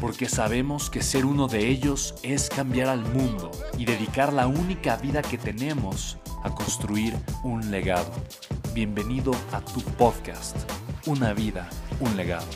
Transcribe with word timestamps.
porque 0.00 0.28
sabemos 0.28 0.90
que 0.90 1.02
ser 1.02 1.24
uno 1.24 1.48
de 1.48 1.68
ellos 1.68 2.14
es 2.22 2.48
cambiar 2.48 2.88
al 2.88 3.00
mundo 3.00 3.50
y 3.78 3.84
dedicar 3.84 4.32
la 4.32 4.46
única 4.46 4.96
vida 4.96 5.22
que 5.22 5.38
tenemos 5.38 6.18
a 6.42 6.54
construir 6.54 7.14
un 7.42 7.70
legado. 7.70 8.12
Bienvenido 8.74 9.32
a 9.52 9.60
tu 9.60 9.80
podcast, 9.96 10.56
Una 11.06 11.32
vida, 11.32 11.68
un 12.00 12.16
legado. 12.16 12.46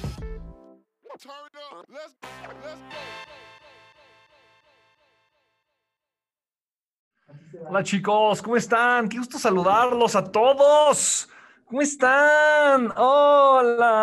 Hola 7.69 7.85
chicos, 7.85 8.43
¿cómo 8.43 8.57
están? 8.57 9.09
Qué 9.09 9.19
gusto 9.19 9.39
saludarlos 9.39 10.17
a 10.17 10.25
todos. 10.25 11.29
¿Cómo 11.67 11.83
están? 11.83 12.93
Hola. 12.97 14.01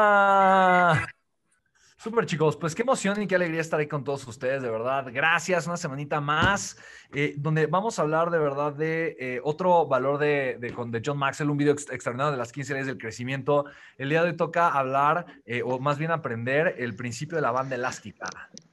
Súper 2.00 2.28
chicos, 2.28 2.56
pues 2.56 2.76
qué 2.76 2.84
emoción 2.84 3.20
y 3.24 3.26
qué 3.26 3.34
alegría 3.34 3.60
estar 3.60 3.80
ahí 3.80 3.88
con 3.88 4.04
todos 4.04 4.28
ustedes, 4.28 4.62
de 4.62 4.70
verdad. 4.70 5.08
Gracias, 5.12 5.66
una 5.66 5.78
semanita 5.78 6.22
más, 6.22 6.78
eh, 7.12 7.34
donde 7.40 7.66
vamos 7.66 7.98
a 7.98 8.04
hablar 8.04 8.30
de 8.30 8.38
verdad 8.38 8.72
de 8.72 9.18
eh, 9.20 9.42
otro 9.44 9.88
valor 9.88 10.20
de, 10.20 10.58
de, 10.60 10.70
de, 10.70 11.02
John 11.04 11.18
Maxwell, 11.18 11.50
un 11.50 11.58
video 11.58 11.74
extraordinario 11.74 12.34
de 12.34 12.38
las 12.38 12.52
15 12.52 12.74
leyes 12.74 12.86
del 12.86 13.00
crecimiento. 13.00 13.66
El 13.98 14.10
día 14.10 14.22
de 14.22 14.30
hoy 14.30 14.38
toca 14.38 14.68
hablar, 14.68 15.26
eh, 15.44 15.64
o 15.66 15.80
más 15.80 15.98
bien 15.98 16.12
aprender, 16.12 16.76
el 16.78 16.96
principio 16.96 17.36
de 17.36 17.42
la 17.42 17.50
banda 17.50 17.74
elástica. 17.74 18.28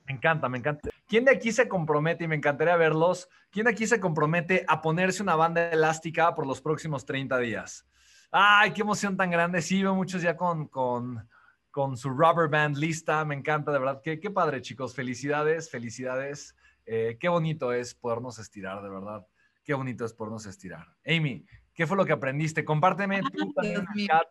Me 0.06 0.12
encanta, 0.12 0.50
me 0.50 0.58
encanta. 0.58 0.90
¿Quién 1.08 1.24
de 1.24 1.30
aquí 1.30 1.50
se 1.50 1.66
compromete, 1.66 2.24
y 2.24 2.28
me 2.28 2.36
encantaría 2.36 2.76
verlos, 2.76 3.30
quién 3.50 3.64
de 3.64 3.72
aquí 3.72 3.86
se 3.86 4.00
compromete 4.00 4.66
a 4.68 4.82
ponerse 4.82 5.22
una 5.22 5.34
banda 5.34 5.70
elástica 5.70 6.34
por 6.34 6.46
los 6.46 6.60
próximos 6.60 7.06
30 7.06 7.38
días? 7.38 7.86
Ay, 8.30 8.72
qué 8.72 8.82
emoción 8.82 9.16
tan 9.16 9.30
grande. 9.30 9.62
Sí, 9.62 9.82
veo 9.82 9.94
muchos 9.94 10.20
ya 10.20 10.36
con... 10.36 10.68
con 10.68 11.26
con 11.74 11.96
su 11.96 12.08
rubber 12.10 12.48
band 12.48 12.76
lista. 12.76 13.24
Me 13.24 13.34
encanta, 13.34 13.72
de 13.72 13.80
verdad. 13.80 14.00
Qué, 14.00 14.20
qué 14.20 14.30
padre, 14.30 14.62
chicos. 14.62 14.94
Felicidades, 14.94 15.68
felicidades. 15.68 16.54
Eh, 16.86 17.16
qué 17.18 17.28
bonito 17.28 17.72
es 17.72 17.96
podernos 17.96 18.38
estirar, 18.38 18.80
de 18.80 18.88
verdad. 18.88 19.26
Qué 19.64 19.74
bonito 19.74 20.04
es 20.04 20.12
podernos 20.12 20.46
estirar. 20.46 20.86
Amy, 21.04 21.44
¿qué 21.74 21.84
fue 21.88 21.96
lo 21.96 22.06
que 22.06 22.12
aprendiste? 22.12 22.64
Compárteme 22.64 23.22
tú 23.22 23.52
también 23.52 23.80
en 23.80 24.00
el 24.00 24.06
chat. 24.06 24.28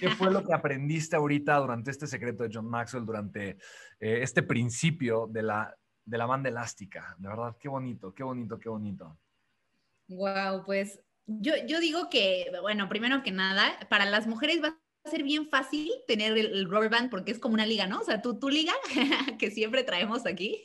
¿Qué 0.00 0.10
fue 0.10 0.32
lo 0.32 0.44
que 0.44 0.52
aprendiste 0.52 1.14
ahorita 1.14 1.56
durante 1.58 1.92
este 1.92 2.08
secreto 2.08 2.42
de 2.42 2.50
John 2.52 2.68
Maxwell, 2.68 3.06
durante 3.06 3.50
eh, 4.00 4.18
este 4.20 4.42
principio 4.42 5.28
de 5.28 5.44
la, 5.44 5.72
de 6.04 6.18
la 6.18 6.26
banda 6.26 6.48
elástica? 6.48 7.14
De 7.16 7.28
verdad, 7.28 7.56
qué 7.60 7.68
bonito, 7.68 8.12
qué 8.12 8.24
bonito, 8.24 8.58
qué 8.58 8.68
bonito. 8.68 9.16
Wow, 10.08 10.64
pues 10.66 11.00
yo, 11.26 11.52
yo 11.64 11.78
digo 11.78 12.10
que, 12.10 12.50
bueno, 12.60 12.88
primero 12.88 13.22
que 13.22 13.30
nada, 13.30 13.70
para 13.88 14.04
las 14.04 14.26
mujeres 14.26 14.60
va 14.60 14.81
a 15.04 15.10
ser 15.10 15.22
bien 15.22 15.48
fácil 15.48 15.90
tener 16.06 16.36
el, 16.38 16.68
rubber 16.70 16.90
band 16.90 17.10
porque 17.10 17.32
es 17.32 17.38
como 17.38 17.54
una 17.54 17.66
liga, 17.66 17.86
¿no? 17.86 18.00
O 18.00 18.04
sea, 18.04 18.22
tú, 18.22 18.38
tu 18.38 18.48
liga 18.48 18.72
que 19.38 19.50
siempre 19.50 19.82
traemos 19.82 20.26
aquí. 20.26 20.62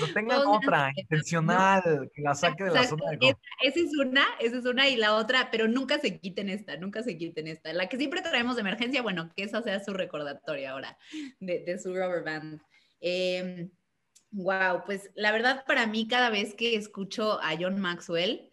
No 0.00 0.12
tengan 0.12 0.46
otra, 0.46 0.90
intencional, 0.94 2.10
que 2.14 2.22
la 2.22 2.34
saque 2.34 2.64
de 2.64 2.70
la 2.70 2.84
zona 2.84 3.10
de. 3.10 3.36
Esa 3.62 3.80
es 3.80 3.96
una, 3.98 4.26
esa 4.40 4.58
es 4.58 4.64
una 4.64 4.88
y 4.88 4.96
la 4.96 5.14
otra, 5.16 5.50
pero 5.50 5.68
nunca 5.68 5.98
se 5.98 6.18
quiten 6.18 6.48
esta, 6.48 6.76
nunca 6.76 7.02
se 7.02 7.16
quiten 7.18 7.48
esta. 7.48 7.72
La 7.72 7.88
que 7.88 7.98
siempre 7.98 8.22
traemos 8.22 8.56
de 8.56 8.62
emergencia, 8.62 9.02
bueno, 9.02 9.30
que 9.36 9.42
esa 9.44 9.62
sea 9.62 9.82
su 9.84 9.92
recordatorio 9.92 10.70
ahora 10.70 10.96
de, 11.40 11.60
de 11.64 11.78
su 11.78 11.90
rubber 11.90 12.24
band. 12.24 12.60
Eh, 13.00 13.68
wow, 14.30 14.84
pues 14.84 15.10
la 15.14 15.32
verdad 15.32 15.64
para 15.66 15.86
mí 15.86 16.08
cada 16.08 16.30
vez 16.30 16.54
que 16.54 16.76
escucho 16.76 17.40
a 17.42 17.56
John 17.58 17.78
Maxwell, 17.78 18.50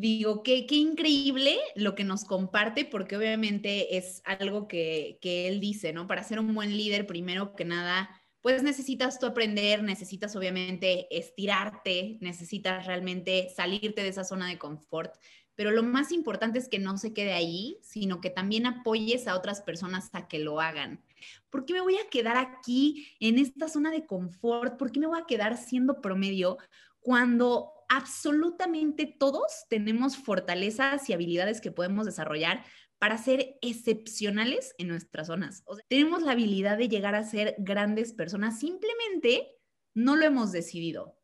digo, 0.00 0.42
qué, 0.42 0.66
qué 0.66 0.76
increíble 0.76 1.58
lo 1.74 1.94
que 1.94 2.04
nos 2.04 2.24
comparte, 2.24 2.84
porque 2.84 3.16
obviamente 3.16 3.96
es 3.96 4.22
algo 4.24 4.66
que, 4.66 5.18
que 5.20 5.46
él 5.48 5.60
dice, 5.60 5.92
¿no? 5.92 6.06
Para 6.06 6.24
ser 6.24 6.40
un 6.40 6.54
buen 6.54 6.76
líder, 6.76 7.06
primero 7.06 7.54
que 7.54 7.64
nada, 7.64 8.10
pues 8.40 8.62
necesitas 8.62 9.18
tú 9.18 9.26
aprender, 9.26 9.82
necesitas 9.82 10.34
obviamente 10.34 11.06
estirarte, 11.10 12.18
necesitas 12.20 12.86
realmente 12.86 13.50
salirte 13.54 14.02
de 14.02 14.08
esa 14.08 14.24
zona 14.24 14.48
de 14.48 14.58
confort, 14.58 15.14
pero 15.54 15.72
lo 15.72 15.82
más 15.82 16.10
importante 16.10 16.58
es 16.58 16.68
que 16.68 16.78
no 16.78 16.96
se 16.96 17.12
quede 17.12 17.34
ahí, 17.34 17.76
sino 17.82 18.22
que 18.22 18.30
también 18.30 18.64
apoyes 18.64 19.28
a 19.28 19.36
otras 19.36 19.60
personas 19.60 20.08
a 20.14 20.26
que 20.26 20.38
lo 20.38 20.58
hagan. 20.58 21.04
¿Por 21.50 21.66
qué 21.66 21.74
me 21.74 21.82
voy 21.82 21.96
a 21.98 22.08
quedar 22.08 22.38
aquí 22.38 23.08
en 23.20 23.38
esta 23.38 23.68
zona 23.68 23.90
de 23.90 24.06
confort? 24.06 24.78
¿Por 24.78 24.90
qué 24.90 25.00
me 25.00 25.06
voy 25.06 25.20
a 25.20 25.26
quedar 25.26 25.58
siendo 25.58 26.00
promedio 26.00 26.56
cuando 27.00 27.72
absolutamente 27.90 29.04
todos 29.18 29.66
tenemos 29.68 30.16
fortalezas 30.16 31.10
y 31.10 31.12
habilidades 31.12 31.60
que 31.60 31.72
podemos 31.72 32.06
desarrollar 32.06 32.64
para 32.98 33.18
ser 33.18 33.58
excepcionales 33.62 34.74
en 34.78 34.88
nuestras 34.88 35.26
zonas. 35.26 35.62
O 35.66 35.76
tenemos 35.88 36.22
la 36.22 36.32
habilidad 36.32 36.78
de 36.78 36.88
llegar 36.88 37.16
a 37.16 37.24
ser 37.24 37.56
grandes 37.58 38.12
personas, 38.12 38.60
simplemente 38.60 39.48
no 39.92 40.14
lo 40.16 40.24
hemos 40.24 40.52
decidido. 40.52 41.18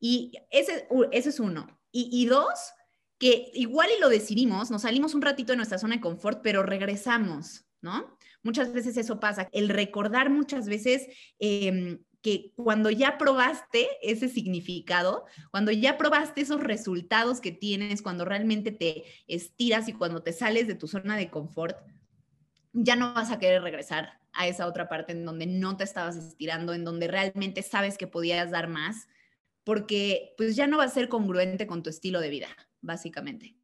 Y 0.00 0.32
ese, 0.50 0.88
es 1.12 1.38
uno. 1.38 1.78
Y, 1.92 2.24
dos, 2.26 2.72
que 3.18 3.50
igual 3.52 3.90
y 3.94 4.00
lo 4.00 4.08
decidimos, 4.08 4.70
nos 4.70 4.82
salimos 4.82 5.14
un 5.14 5.22
ratito 5.22 5.52
de 5.52 5.58
nuestra 5.58 5.78
zona 5.78 5.96
de 5.96 6.00
confort, 6.00 6.40
pero 6.42 6.62
regresamos, 6.62 7.66
¿no? 7.82 8.16
Muchas 8.42 8.72
veces 8.72 8.96
eso 8.96 9.20
pasa. 9.20 9.48
El 9.52 9.68
recordar 9.68 10.30
muchas 10.30 10.66
veces 10.66 11.08
eh, 11.40 11.98
que 12.22 12.52
cuando 12.56 12.90
ya 12.90 13.18
probaste 13.18 13.88
ese 14.02 14.28
significado, 14.28 15.24
cuando 15.50 15.72
ya 15.72 15.96
probaste 15.96 16.42
esos 16.42 16.60
resultados 16.60 17.40
que 17.40 17.52
tienes, 17.52 18.02
cuando 18.02 18.24
realmente 18.24 18.72
te 18.72 19.04
estiras 19.26 19.88
y 19.88 19.92
cuando 19.92 20.22
te 20.22 20.32
sales 20.32 20.66
de 20.66 20.74
tu 20.74 20.86
zona 20.86 21.16
de 21.16 21.30
confort, 21.30 21.78
ya 22.72 22.96
no 22.96 23.14
vas 23.14 23.30
a 23.30 23.38
querer 23.38 23.62
regresar 23.62 24.20
a 24.32 24.46
esa 24.46 24.66
otra 24.66 24.88
parte 24.88 25.12
en 25.12 25.24
donde 25.24 25.46
no 25.46 25.76
te 25.76 25.84
estabas 25.84 26.16
estirando, 26.16 26.74
en 26.74 26.84
donde 26.84 27.08
realmente 27.08 27.62
sabes 27.62 27.98
que 27.98 28.06
podías 28.06 28.50
dar 28.50 28.68
más, 28.68 29.08
porque 29.64 30.34
pues 30.36 30.56
ya 30.56 30.66
no 30.66 30.78
va 30.78 30.84
a 30.84 30.88
ser 30.88 31.08
congruente 31.08 31.66
con 31.66 31.82
tu 31.82 31.90
estilo 31.90 32.20
de 32.20 32.30
vida, 32.30 32.48
básicamente. 32.80 33.59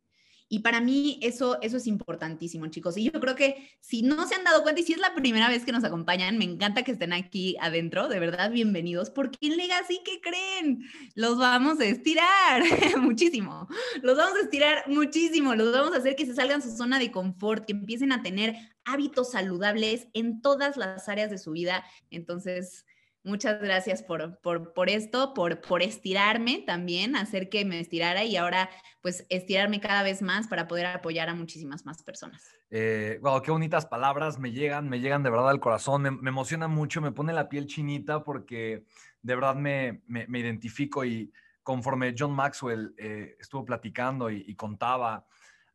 Y 0.49 0.61
para 0.61 0.81
mí 0.81 1.19
eso, 1.23 1.61
eso 1.61 1.77
es 1.77 1.87
importantísimo, 1.87 2.67
chicos. 2.69 2.97
Y 2.97 3.11
yo 3.11 3.21
creo 3.21 3.35
que 3.35 3.69
si 3.81 4.03
no 4.03 4.27
se 4.29 4.37
han 4.37 4.45
dado 4.45 4.63
cuenta 4.63 4.81
y 4.81 4.85
si 4.85 4.93
es 4.93 4.99
la 4.99 5.15
primera 5.15 5.49
vez 5.49 5.65
que 5.65 5.73
nos 5.73 5.83
acompañan, 5.83 6.39
me 6.39 6.45
encanta 6.45 6.85
que 6.85 6.93
estén 6.93 7.13
aquí 7.13 7.57
adentro, 7.61 8.09
de 8.09 8.21
verdad, 8.21 8.51
bienvenidos, 8.53 9.11
porque 9.11 9.39
en 9.41 9.57
Legacy, 9.57 10.01
¿qué 10.05 10.21
creen? 10.21 10.85
Los 11.15 11.39
vamos 11.39 11.81
a 11.81 11.85
estirar 11.85 12.63
muchísimo, 12.99 13.67
los 14.03 14.17
vamos 14.17 14.39
a 14.39 14.43
estirar 14.43 14.85
muchísimo, 14.89 15.55
los 15.57 15.73
vamos 15.73 15.93
a 15.95 15.99
hacer 15.99 16.15
que 16.15 16.27
se 16.27 16.35
salgan 16.35 16.63
su 16.63 16.77
zona 16.77 16.99
de 16.99 17.11
confort, 17.11 17.65
que 17.67 17.73
empiecen 17.73 18.13
a 18.13 18.23
tener 18.23 18.55
hábitos 18.85 19.33
saludables 19.33 20.07
en 20.15 20.41
todas 20.41 20.77
las 20.77 21.09
áreas 21.09 21.31
de 21.31 21.39
su 21.39 21.51
vida. 21.51 21.85
Entonces, 22.11 22.87
Muchas 23.27 23.61
gracias 23.61 24.05
por, 24.05 24.39
por, 24.39 24.89
esto, 24.89 25.35
por, 25.35 25.61
por 25.61 25.83
estirarme 25.83 26.63
también, 26.65 27.17
hacer 27.17 27.49
que 27.49 27.65
me 27.65 27.81
estirara 27.81 28.23
y 28.23 28.37
ahora 28.37 28.71
pues 29.03 29.27
estirarme 29.31 29.81
cada 29.81 30.05
vez 30.05 30.23
más 30.23 30.47
para 30.47 30.69
poder 30.69 30.87
apoyar 30.87 31.29
a 31.29 31.35
muchísimas 31.35 31.85
más 31.85 32.05
personas. 32.05 32.49
Eh, 32.71 33.19
wow, 33.21 33.43
qué 33.43 33.51
bonitas 33.51 33.85
palabras, 33.85 34.39
me 34.39 34.53
llegan, 34.53 34.89
me 34.89 35.01
llegan 35.01 35.25
de 35.25 35.31
verdad 35.31 35.51
al 35.51 35.59
corazón, 35.59 36.03
me, 36.03 36.29
emociona 36.29 36.69
mucho, 36.69 37.01
me 37.01 37.11
pone 37.11 37.33
la 37.33 37.49
piel 37.49 37.67
chinita 37.67 38.23
porque 38.23 38.85
de 39.23 39.35
verdad 39.35 39.57
me, 39.57 40.03
me, 40.07 40.39
identifico 40.39 41.05
y 41.05 41.33
conforme 41.65 42.15
John 42.17 42.31
Maxwell 42.31 42.95
eh, 42.97 43.37
estuvo 43.41 43.65
platicando 43.65 44.31
y 44.31 44.55
contaba 44.55 45.27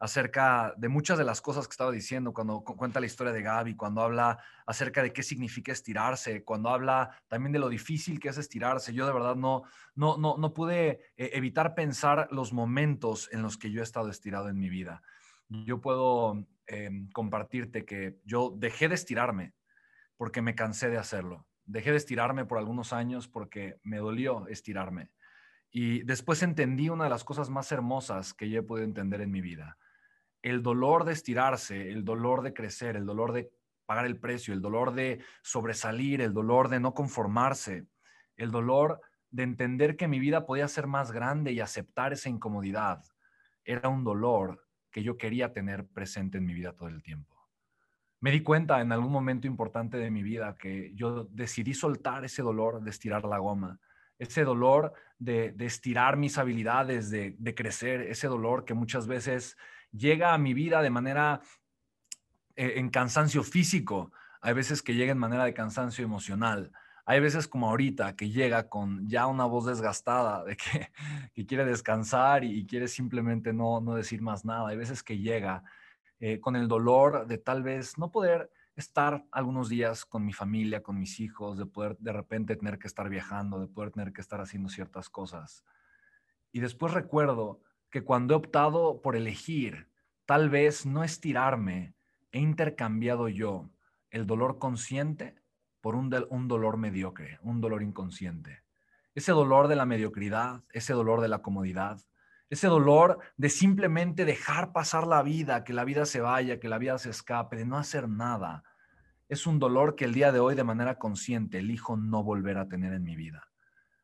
acerca 0.02 0.74
de 0.78 0.90
muchas 0.90 1.20
de 1.20 1.24
las 1.24 1.42
cosas 1.42 1.68
que 1.68 1.74
estaba 1.74 1.92
diciendo, 1.92 2.34
cuando 2.34 2.64
cuenta 2.64 3.00
la 3.00 3.06
historia 3.06 3.32
de 3.32 3.44
Gaby, 3.44 3.76
cuando 3.76 4.02
habla 4.02 4.40
acerca 4.66 5.04
de 5.04 5.14
qué 5.14 5.22
significa 5.22 5.72
estirarse, 5.72 6.44
cuando 6.44 6.70
habla 6.70 7.16
también 7.28 7.52
de 7.52 7.60
lo 7.60 7.70
difícil 7.70 8.20
que 8.20 8.30
es 8.30 8.38
estirarse. 8.40 8.96
Yo 8.96 9.06
de 9.06 9.14
verdad 9.14 9.36
no, 9.36 9.62
no, 9.94 10.18
no, 10.18 10.38
no 10.40 10.54
pude 10.56 11.14
eh, 11.18 11.30
evitar 11.34 11.76
pensar 11.76 12.28
los 12.32 12.52
momentos 12.52 13.30
en 13.32 13.44
los 13.44 13.60
que 13.60 13.70
yo 13.70 13.82
he 13.82 13.84
estado 13.84 14.10
estirado 14.10 14.50
en 14.50 14.58
mi 14.58 14.70
vida. 14.70 15.04
Yo 15.50 15.82
puedo 15.82 16.48
em, 16.66 17.08
compartirte 17.12 17.86
que 17.86 18.18
yo 18.26 18.56
dejé 18.58 18.90
de 18.90 18.96
estirarme 18.96 19.54
porque 20.18 20.42
me 20.42 20.56
cansé 20.56 20.90
de 20.90 20.98
hacerlo. 20.98 21.46
Dejé 21.66 21.92
de 21.92 21.98
estirarme 21.98 22.46
por 22.46 22.58
algunos 22.58 22.92
años 22.92 23.28
porque 23.28 23.78
me 23.84 23.98
dolió 23.98 24.48
estirarme. 24.48 25.12
Y 25.70 26.02
después 26.06 26.42
entendí 26.42 26.90
una 26.90 27.04
de 27.04 27.12
las 27.12 27.24
cosas 27.24 27.52
más 27.52 27.72
hermosas 27.72 28.34
que 28.34 28.50
yo 28.50 28.62
he 28.62 28.64
podido 28.64 28.86
entender 28.86 29.22
en 29.22 29.30
mi 29.30 29.42
vida 29.42 29.78
el 30.42 30.64
dolor 30.64 31.06
de 31.06 31.14
estirarse, 31.14 31.92
el 31.92 32.04
dolor 32.04 32.42
de 32.42 32.54
crecer, 32.54 32.96
el 32.96 33.06
dolor 33.06 33.32
de 33.32 33.52
pagar 33.86 34.06
el 34.06 34.20
precio, 34.20 34.54
el 34.54 34.62
dolor 34.62 34.94
de 34.94 35.24
sobresalir, 35.42 36.22
el 36.22 36.34
dolor 36.34 36.70
de 36.70 36.80
no 36.80 36.94
conformarse, 36.94 37.86
el 38.38 38.52
dolor 38.52 39.02
de 39.30 39.44
entender 39.44 39.96
que 39.96 40.08
mi 40.08 40.20
vida 40.20 40.46
podía 40.46 40.68
ser 40.68 40.88
más 40.88 41.12
grande 41.12 41.52
y 41.52 41.60
aceptar 41.60 42.14
esa 42.14 42.30
incomodidad, 42.30 43.04
era 43.64 43.90
un 43.90 44.04
dolor 44.04 44.66
que 44.92 45.04
yo 45.04 45.18
quería 45.18 45.54
tener 45.54 45.88
presente 45.88 46.38
en 46.38 46.46
mi 46.46 46.54
vida 46.54 46.74
todo 46.74 46.90
el 46.90 47.02
tiempo. 47.02 47.38
Me 48.20 48.32
di 48.32 48.42
cuenta 48.44 48.82
en 48.82 48.92
algún 48.92 49.12
momento 49.12 49.48
importante 49.48 49.98
de 49.98 50.12
mi 50.12 50.22
vida 50.22 50.56
que 50.58 50.92
yo 50.94 51.26
decidí 51.26 51.74
soltar 51.74 52.24
ese 52.26 52.42
dolor 52.42 52.82
de 52.82 52.90
estirar 52.90 53.24
la 53.26 53.40
goma, 53.40 53.80
ese 54.20 54.44
dolor 54.44 54.94
de, 55.18 55.56
estirar 55.60 56.18
mis 56.18 56.38
habilidades, 56.38 57.10
de, 57.10 57.36
de 57.40 57.56
crecer, 57.56 58.02
ese 58.02 58.28
dolor 58.28 58.64
que 58.66 58.76
muchas 58.76 59.08
veces 59.08 59.58
llega 59.92 60.34
a 60.34 60.38
mi 60.38 60.54
vida 60.54 60.82
de 60.82 60.90
manera 60.90 61.42
eh, 62.56 62.74
en 62.78 62.90
cansancio 62.90 63.44
físico, 63.44 64.12
hay 64.42 64.54
veces 64.54 64.82
que 64.82 64.96
llega 64.96 65.12
en 65.12 65.18
manera 65.18 65.46
de 65.46 65.54
cansancio 65.54 66.04
emocional. 66.04 66.72
Hay 67.06 67.20
veces 67.20 67.48
como 67.48 67.70
ahorita 67.70 68.16
que 68.16 68.30
llega 68.30 68.70
con 68.70 69.08
ya 69.08 69.28
una 69.28 69.46
voz 69.46 69.66
desgastada 69.66 70.44
de 70.44 70.56
que, 70.56 70.92
quiere 71.48 71.66
descansar 71.66 72.44
y, 72.44 72.66
quiere 72.66 72.88
simplemente 72.88 73.54
no, 73.54 73.82
no 73.82 73.96
decir 73.96 74.22
más 74.22 74.46
nada. 74.46 74.70
Hay 74.70 74.78
veces 74.78 75.04
que 75.04 75.18
llega 75.18 75.64
eh, 76.20 76.40
con 76.40 76.56
el 76.56 76.68
dolor 76.68 77.28
de 77.28 77.38
tal 77.38 77.64
vez 77.64 77.98
no 77.98 78.12
poder 78.12 78.52
estar 78.76 79.26
algunos 79.32 79.70
días 79.70 80.06
con 80.06 80.26
mi 80.26 80.34
familia, 80.34 80.82
con 80.82 81.00
mis 81.00 81.20
hijos, 81.20 81.58
de 81.58 81.66
poder 81.66 81.98
de 81.98 82.14
repente 82.14 82.56
tener 82.56 82.80
que 82.80 82.88
estar 82.88 83.10
viajando, 83.10 83.60
de 83.60 83.68
poder 83.68 83.92
tener 83.92 84.14
que 84.14 84.22
estar 84.22 84.40
haciendo 84.40 84.70
ciertas 84.70 85.10
cosas. 85.10 85.64
Y 86.52 86.60
después 86.60 86.94
recuerdo 86.94 87.62
que 87.92 88.04
cuando 88.04 88.34
he 88.34 88.38
optado 88.38 89.02
por 89.02 89.16
elegir 89.16 89.90
tal 90.26 90.50
vez 90.50 90.86
no 90.86 91.04
estirarme, 91.04 91.94
he 92.32 92.40
intercambiado 92.40 93.28
yo 93.28 93.70
el 94.10 94.26
dolor 94.26 94.58
consciente 94.58 95.36
por 95.82 95.96
un, 95.96 96.14
un, 96.30 96.48
dolor 96.48 96.78
mediocre, 96.78 97.40
un 97.42 97.60
dolor 97.60 97.84
inconsciente. 97.84 98.64
Ese 99.14 99.34
dolor 99.34 99.68
de 99.68 99.76
la 99.76 99.86
mediocridad, 99.86 100.64
ese 100.72 100.94
dolor 100.94 101.22
de 101.22 101.28
la 101.28 101.42
comodidad, 101.42 102.00
ese 102.50 102.68
dolor 102.68 103.20
de 103.38 103.50
simplemente 103.50 104.26
dejar 104.26 104.72
pasar 104.72 105.06
la 105.06 105.22
vida, 105.22 105.64
que 105.64 105.74
la 105.74 105.84
vida 105.84 106.06
se 106.06 106.22
vaya, 106.22 106.60
que 106.60 106.70
la 106.70 106.78
vida 106.78 106.98
se 106.98 107.10
escape, 107.10 107.58
de 107.58 107.66
no 107.66 107.78
hacer 107.78 108.08
nada, 108.08 108.64
es 109.32 109.48
un 109.48 109.60
dolor 109.60 109.96
que 109.96 110.04
el 110.04 110.14
día 110.14 110.34
de 110.34 110.40
hoy 110.40 110.56
de 110.56 110.66
manera 110.66 110.98
consciente 110.98 111.60
elijo 111.60 111.96
no 111.96 112.22
volver 112.24 112.58
a 112.58 112.68
tener 112.68 112.94
en 112.94 113.04
mi 113.04 113.16
vida. 113.16 113.48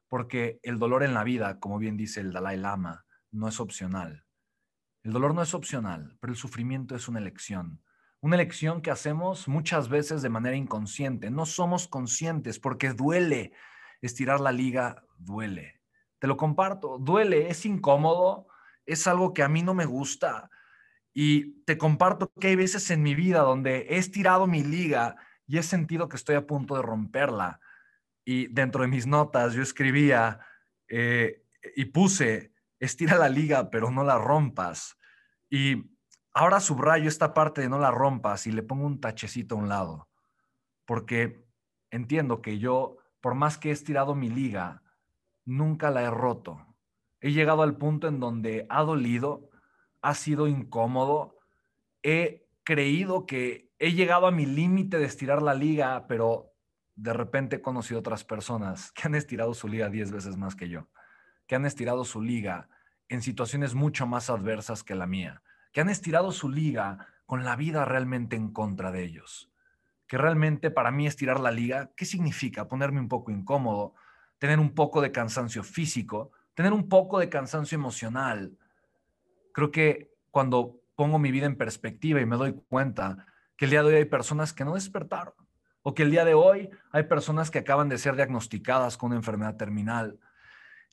Porque 0.07 0.61
el 0.63 0.79
dolor 0.79 1.03
en 1.03 1.13
la 1.13 1.25
vida, 1.25 1.59
como 1.59 1.79
bien 1.79 1.97
dice 1.97 2.21
el 2.21 2.31
Dalai 2.31 2.55
Lama, 2.55 3.05
no 3.37 3.47
es 3.47 3.59
opcional. 3.59 4.25
El 5.03 5.13
dolor 5.13 5.33
no 5.33 5.41
es 5.41 5.53
opcional, 5.53 6.17
pero 6.19 6.33
el 6.33 6.37
sufrimiento 6.37 6.95
es 6.95 7.07
una 7.07 7.19
elección. 7.19 7.81
Una 8.19 8.35
elección 8.35 8.81
que 8.81 8.91
hacemos 8.91 9.47
muchas 9.47 9.89
veces 9.89 10.21
de 10.21 10.29
manera 10.29 10.55
inconsciente. 10.55 11.29
No 11.29 11.45
somos 11.45 11.87
conscientes 11.87 12.59
porque 12.59 12.93
duele. 12.93 13.53
Estirar 14.01 14.39
la 14.39 14.51
liga 14.51 15.03
duele. 15.17 15.81
Te 16.19 16.27
lo 16.27 16.35
comparto, 16.35 16.97
duele, 16.97 17.49
es 17.49 17.65
incómodo, 17.65 18.47
es 18.85 19.07
algo 19.07 19.33
que 19.33 19.43
a 19.43 19.49
mí 19.49 19.61
no 19.61 19.73
me 19.73 19.85
gusta. 19.85 20.49
Y 21.13 21.63
te 21.63 21.77
comparto 21.77 22.31
que 22.39 22.47
hay 22.47 22.55
veces 22.55 22.89
en 22.91 23.03
mi 23.03 23.15
vida 23.15 23.39
donde 23.39 23.87
he 23.89 23.97
estirado 23.97 24.47
mi 24.47 24.63
liga 24.63 25.15
y 25.47 25.57
he 25.57 25.63
sentido 25.63 26.09
que 26.09 26.17
estoy 26.17 26.35
a 26.35 26.45
punto 26.45 26.75
de 26.75 26.81
romperla. 26.81 27.59
Y 28.25 28.47
dentro 28.47 28.81
de 28.81 28.87
mis 28.87 29.07
notas 29.07 29.53
yo 29.53 29.61
escribía 29.61 30.39
eh, 30.89 31.43
y 31.75 31.85
puse, 31.85 32.51
estira 32.79 33.17
la 33.17 33.29
liga, 33.29 33.69
pero 33.69 33.91
no 33.91 34.03
la 34.03 34.17
rompas. 34.17 34.97
Y 35.49 35.91
ahora 36.33 36.59
subrayo 36.59 37.07
esta 37.07 37.33
parte 37.33 37.61
de 37.61 37.69
no 37.69 37.79
la 37.79 37.91
rompas 37.91 38.47
y 38.47 38.51
le 38.51 38.63
pongo 38.63 38.85
un 38.85 38.99
tachecito 38.99 39.55
a 39.55 39.57
un 39.59 39.69
lado, 39.69 40.07
porque 40.85 41.45
entiendo 41.89 42.41
que 42.41 42.59
yo, 42.59 42.97
por 43.21 43.35
más 43.35 43.57
que 43.57 43.69
he 43.69 43.71
estirado 43.71 44.15
mi 44.15 44.29
liga, 44.29 44.83
nunca 45.45 45.89
la 45.89 46.03
he 46.03 46.11
roto. 46.11 46.75
He 47.21 47.31
llegado 47.31 47.63
al 47.63 47.77
punto 47.77 48.07
en 48.07 48.19
donde 48.19 48.67
ha 48.69 48.83
dolido, 48.83 49.49
ha 50.01 50.13
sido 50.13 50.47
incómodo, 50.47 51.37
he 52.03 52.47
creído 52.63 53.25
que 53.25 53.71
he 53.79 53.93
llegado 53.93 54.27
a 54.27 54.31
mi 54.31 54.45
límite 54.45 54.97
de 54.97 55.05
estirar 55.05 55.41
la 55.41 55.53
liga, 55.53 56.05
pero 56.07 56.53
de 56.95 57.13
repente 57.13 57.57
he 57.57 57.61
conocido 57.61 57.99
otras 57.99 58.23
personas 58.23 58.91
que 58.91 59.03
han 59.07 59.15
estirado 59.15 59.53
su 59.53 59.67
liga 59.67 59.89
diez 59.89 60.11
veces 60.11 60.35
más 60.35 60.55
que 60.55 60.69
yo 60.69 60.87
que 61.47 61.55
han 61.55 61.65
estirado 61.65 62.05
su 62.05 62.21
liga 62.21 62.69
en 63.09 63.21
situaciones 63.21 63.73
mucho 63.73 64.05
más 64.05 64.29
adversas 64.29 64.83
que 64.83 64.95
la 64.95 65.07
mía, 65.07 65.41
que 65.71 65.81
han 65.81 65.89
estirado 65.89 66.31
su 66.31 66.49
liga 66.49 67.07
con 67.25 67.43
la 67.43 67.55
vida 67.55 67.85
realmente 67.85 68.35
en 68.35 68.51
contra 68.51 68.91
de 68.91 69.03
ellos. 69.03 69.49
Que 70.07 70.17
realmente 70.17 70.71
para 70.71 70.91
mí 70.91 71.07
estirar 71.07 71.39
la 71.39 71.51
liga, 71.51 71.91
¿qué 71.95 72.05
significa? 72.05 72.67
Ponerme 72.67 72.99
un 72.99 73.07
poco 73.07 73.31
incómodo, 73.31 73.95
tener 74.39 74.59
un 74.59 74.73
poco 74.73 75.01
de 75.01 75.11
cansancio 75.11 75.63
físico, 75.63 76.31
tener 76.53 76.73
un 76.73 76.87
poco 76.87 77.19
de 77.19 77.29
cansancio 77.29 77.75
emocional. 77.75 78.57
Creo 79.53 79.71
que 79.71 80.13
cuando 80.31 80.79
pongo 80.95 81.19
mi 81.19 81.31
vida 81.31 81.45
en 81.45 81.57
perspectiva 81.57 82.21
y 82.21 82.25
me 82.25 82.37
doy 82.37 82.53
cuenta 82.67 83.25
que 83.55 83.65
el 83.65 83.71
día 83.71 83.83
de 83.83 83.89
hoy 83.89 83.95
hay 83.95 84.05
personas 84.05 84.53
que 84.53 84.65
no 84.65 84.75
despertaron, 84.75 85.33
o 85.81 85.93
que 85.93 86.03
el 86.03 86.11
día 86.11 86.25
de 86.25 86.33
hoy 86.33 86.69
hay 86.91 87.03
personas 87.03 87.49
que 87.51 87.59
acaban 87.59 87.89
de 87.89 87.97
ser 87.97 88.15
diagnosticadas 88.15 88.97
con 88.97 89.07
una 89.07 89.17
enfermedad 89.17 89.55
terminal, 89.55 90.19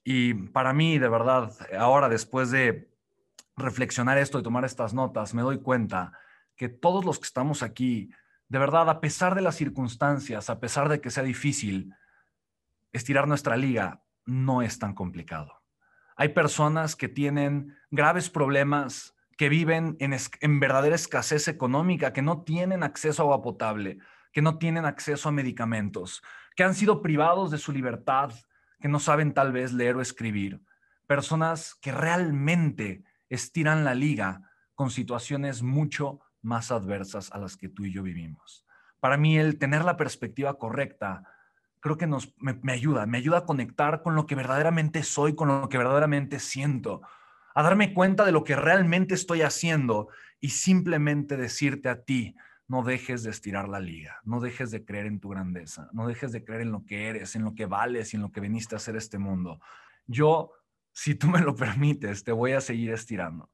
y 0.05 0.35
para 0.35 0.75
mí, 0.75 0.99
de 0.99 1.09
verdad, 1.09 1.53
ahora 1.79 2.11
después 2.11 2.51
de 2.51 2.91
reflexionar 3.57 4.19
esto 4.19 4.39
y 4.39 4.43
tomar 4.43 4.67
estas 4.67 4.93
notas, 4.93 5.33
me 5.33 5.43
doy 5.43 5.61
cuenta 5.61 6.13
que 6.57 6.69
todos 6.69 7.05
los 7.05 7.19
que 7.19 7.25
estamos 7.25 7.63
aquí, 7.63 8.11
de 8.49 8.59
verdad, 8.59 8.91
a 8.91 9.01
pesar 9.01 9.35
de 9.35 9.41
las 9.41 9.57
circunstancias, 9.57 10.51
a 10.51 10.61
pesar 10.61 10.91
de 10.91 11.01
que 11.01 11.11
sea 11.11 11.23
difícil, 11.23 11.95
estirar 12.93 13.27
nuestra 13.27 13.57
liga 13.57 14.03
no 14.27 14.61
es 14.61 14.79
tan 14.79 14.95
complicado. 14.95 15.63
Hay 16.17 16.29
personas 16.29 16.95
que 16.97 17.09
tienen 17.09 17.77
graves 17.91 18.29
problemas, 18.29 19.17
que 19.37 19.49
viven 19.49 19.97
en, 19.99 20.15
en, 20.41 20.61
verdadera 20.61 20.95
escasez 20.95 21.49
económica, 21.49 22.13
que 22.13 22.23
no 22.23 22.43
tienen 22.43 22.85
acceso 22.85 23.23
a 23.23 23.25
agua 23.25 23.43
potable, 23.43 23.99
que 24.33 24.43
no 24.43 24.59
tienen 24.59 24.85
acceso 24.85 25.29
a 25.29 25.33
medicamentos, 25.33 26.23
que 26.55 26.63
han 26.63 26.75
sido 26.75 27.03
privados 27.03 27.51
de 27.51 27.59
su 27.59 27.73
libertad, 27.73 28.33
que 28.85 28.89
no 28.91 29.01
saben 29.01 29.33
tal 29.33 29.51
vez 29.51 29.73
leer 29.73 29.97
o 29.97 30.03
escribir, 30.03 30.61
personas 31.07 31.75
que 31.75 31.91
realmente 31.91 33.03
estiran 33.31 33.83
la 33.83 33.95
liga 33.95 34.43
con 34.75 34.91
situaciones 34.91 35.63
mucho 35.63 36.21
más 36.43 36.71
adversas 36.71 37.33
a 37.33 37.39
las 37.39 37.57
que 37.57 37.71
tú 37.71 37.87
y 37.87 37.95
yo 37.95 38.03
vivimos. 38.03 38.67
Para 39.01 39.17
mí 39.17 39.39
el 39.39 39.59
tener 39.59 39.87
la 39.87 39.97
perspectiva 39.97 40.59
correcta 40.59 41.23
creo 41.81 41.97
que 41.97 42.07
nos, 42.07 42.35
me, 42.37 42.61
me 42.61 42.75
ayuda, 42.75 43.07
me 43.07 43.17
ayuda 43.17 43.39
a 43.39 43.47
conectar 43.47 44.03
con 44.03 44.17
lo 44.17 44.27
que 44.27 44.35
verdaderamente 44.35 45.03
soy, 45.03 45.35
con 45.35 45.49
lo 45.49 45.71
que 45.71 45.79
verdaderamente 45.79 46.39
siento, 46.39 47.01
a 47.55 47.63
darme 47.63 47.95
cuenta 47.95 48.27
de 48.27 48.33
lo 48.33 48.45
que 48.45 48.55
realmente 48.55 49.15
estoy 49.15 49.41
haciendo 49.41 50.09
y 50.41 50.51
simplemente 50.51 51.39
decirte 51.39 51.89
a 51.89 52.03
ti, 52.03 52.37
no 52.67 52.83
dejes 52.83 53.23
de 53.23 53.31
estirar 53.31 53.69
la 53.69 53.81
liga, 53.81 54.21
no 54.25 54.41
dejes 54.41 54.71
de 54.71 54.85
creer 54.85 55.07
en 55.07 55.21
tu 55.21 55.29
grandeza, 55.29 55.89
no 55.93 56.07
dejes 56.07 56.33
de 56.33 56.45
creer 56.45 56.63
en 56.63 56.73
lo 56.73 56.85
que 56.85 57.09
eres, 57.09 57.37
en 57.37 57.45
lo 57.45 57.55
que 57.55 57.67
vales 57.67 58.13
y 58.13 58.17
en 58.17 58.23
lo 58.23 58.33
que 58.33 58.41
viniste 58.41 58.75
a 58.75 58.79
hacer 58.79 58.97
este 58.97 59.19
mundo. 59.19 59.61
Yo, 60.07 60.53
si 60.93 61.15
tú 61.15 61.29
me 61.29 61.41
lo 61.41 61.55
permites, 61.55 62.25
te 62.25 62.33
voy 62.33 62.53
a 62.53 62.61
seguir 62.61 62.93
estirando. 62.93 63.51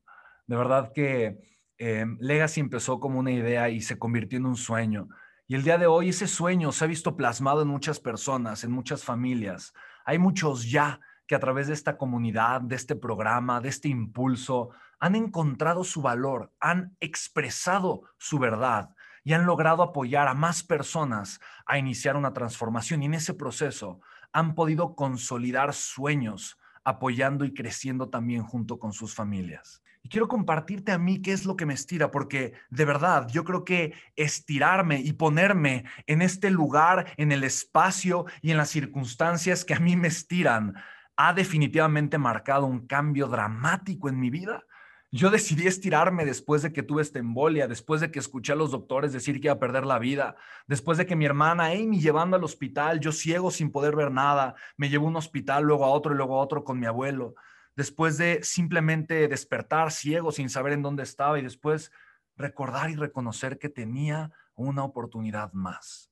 De 0.47 0.57
verdad 0.57 0.93
que 0.95 1.38
eh, 1.79 2.07
Legacy 2.21 2.61
empezó 2.61 3.00
como 3.00 3.19
una 3.19 3.33
idea 3.33 3.69
y 3.69 3.81
se 3.81 3.99
convirtió 3.99 4.38
en 4.38 4.47
un 4.47 4.57
sueño. 4.57 5.09
Y 5.47 5.57
el 5.57 5.64
día 5.64 5.79
de 5.79 5.87
hoy 5.87 6.11
ese 6.11 6.29
sueño 6.29 6.71
se 6.71 6.85
ha 6.85 6.88
visto 6.88 7.17
plasmado 7.17 7.62
en 7.62 7.69
muchas 7.69 7.99
personas, 7.99 8.62
en 8.62 8.71
muchas 8.71 9.02
familias. 9.02 9.73
Hay 10.05 10.19
muchos 10.19 10.71
ya 10.71 11.00
que 11.26 11.35
a 11.35 11.40
través 11.40 11.67
de 11.67 11.75
esta 11.75 11.97
comunidad, 11.97 12.61
de 12.61 12.76
este 12.76 12.95
programa, 12.95 13.61
de 13.61 13.69
este 13.69 13.88
impulso, 13.88 14.71
han 15.00 15.17
encontrado 15.17 15.83
su 15.83 16.02
valor, 16.02 16.52
han 16.61 16.97
expresado 17.00 18.02
su 18.19 18.38
verdad 18.38 18.90
y 19.25 19.33
han 19.33 19.47
logrado 19.47 19.83
apoyar 19.83 20.29
a 20.29 20.35
más 20.35 20.62
personas 20.62 21.41
a 21.67 21.79
iniciar 21.79 22.17
una 22.17 22.33
transformación 22.33 23.03
y 23.03 23.07
en 23.07 23.15
ese 23.15 23.35
proceso 23.35 24.00
han 24.33 24.55
podido 24.55 24.95
consolidar 24.95 25.75
sueños, 25.75 26.59
apoyando 26.85 27.45
y 27.45 27.53
creciendo 27.53 28.09
también 28.09 28.43
junto 28.43 28.79
con 28.79 28.93
sus 28.93 29.15
familias. 29.15 29.83
Y 30.03 30.09
quiero 30.09 30.29
compartirte 30.29 30.93
a 30.93 30.99
mí 30.99 31.21
qué 31.21 31.33
es 31.33 31.45
lo 31.45 31.57
que 31.57 31.67
me 31.67 31.75
estira, 31.75 32.11
porque 32.11 32.55
de 32.71 32.85
verdad 32.85 33.29
yo 33.29 33.45
creo 33.45 33.65
que 33.65 33.93
estirarme 34.17 35.00
y 35.00 35.12
ponerme 35.12 35.85
en 36.07 36.23
este 36.23 36.50
lugar, 36.50 37.12
en 37.17 37.33
el 37.33 37.45
espacio 37.45 38.25
y 38.41 38.50
en 38.50 38.57
las 38.57 38.71
circunstancias 38.71 39.65
que 39.65 39.75
a 39.75 39.81
mí 39.81 39.97
me 39.97 40.09
estiran, 40.09 40.75
ha 41.17 41.35
definitivamente 41.35 42.17
marcado 42.17 42.65
un 42.65 42.87
cambio 42.87 43.29
dramático 43.29 44.09
en 44.09 44.19
mi 44.19 44.31
vida. 44.31 44.65
Yo 45.12 45.31
decidí 45.31 45.67
estirarme 45.67 46.25
después 46.25 46.62
de 46.62 46.73
que 46.73 46.85
tuve 46.85 47.02
esta 47.02 47.19
embolia, 47.19 47.67
después 47.67 48.00
de 48.00 48.11
que 48.12 48.21
escuché 48.21 48.52
a 48.52 48.57
los 48.57 48.71
doctores 48.71 49.12
decir 49.12 49.40
que 49.40 49.49
iba 49.49 49.55
a 49.55 49.59
perder 49.59 49.85
la 49.85 49.99
vida, 49.99 50.37
después 50.69 50.99
de 50.99 51.07
que 51.07 51.17
mi 51.17 51.25
hermana 51.25 51.67
Amy 51.67 52.00
llevando 52.00 52.37
al 52.37 52.45
hospital, 52.45 53.00
yo 53.00 53.11
ciego 53.11 53.50
sin 53.50 53.73
poder 53.73 53.97
ver 53.97 54.12
nada, 54.12 54.55
me 54.76 54.88
llevó 54.88 55.07
a 55.07 55.11
un 55.11 55.17
hospital, 55.17 55.64
luego 55.64 55.85
a 55.85 55.90
otro 55.90 56.14
y 56.14 56.17
luego 56.17 56.37
a 56.37 56.43
otro 56.43 56.62
con 56.62 56.79
mi 56.79 56.87
abuelo 56.87 57.35
después 57.81 58.19
de 58.19 58.40
simplemente 58.43 59.26
despertar 59.26 59.90
ciego 59.90 60.33
sin 60.33 60.50
saber 60.50 60.75
en 60.75 60.83
dónde 60.83 61.02
estaba 61.02 61.38
y 61.38 61.43
después 61.43 61.90
recordar 62.37 62.90
y 62.90 62.95
reconocer 62.95 63.59
que 63.59 63.71
tenía 63.71 64.33
una 64.55 64.85
oportunidad 64.85 65.52
más. 65.52 66.11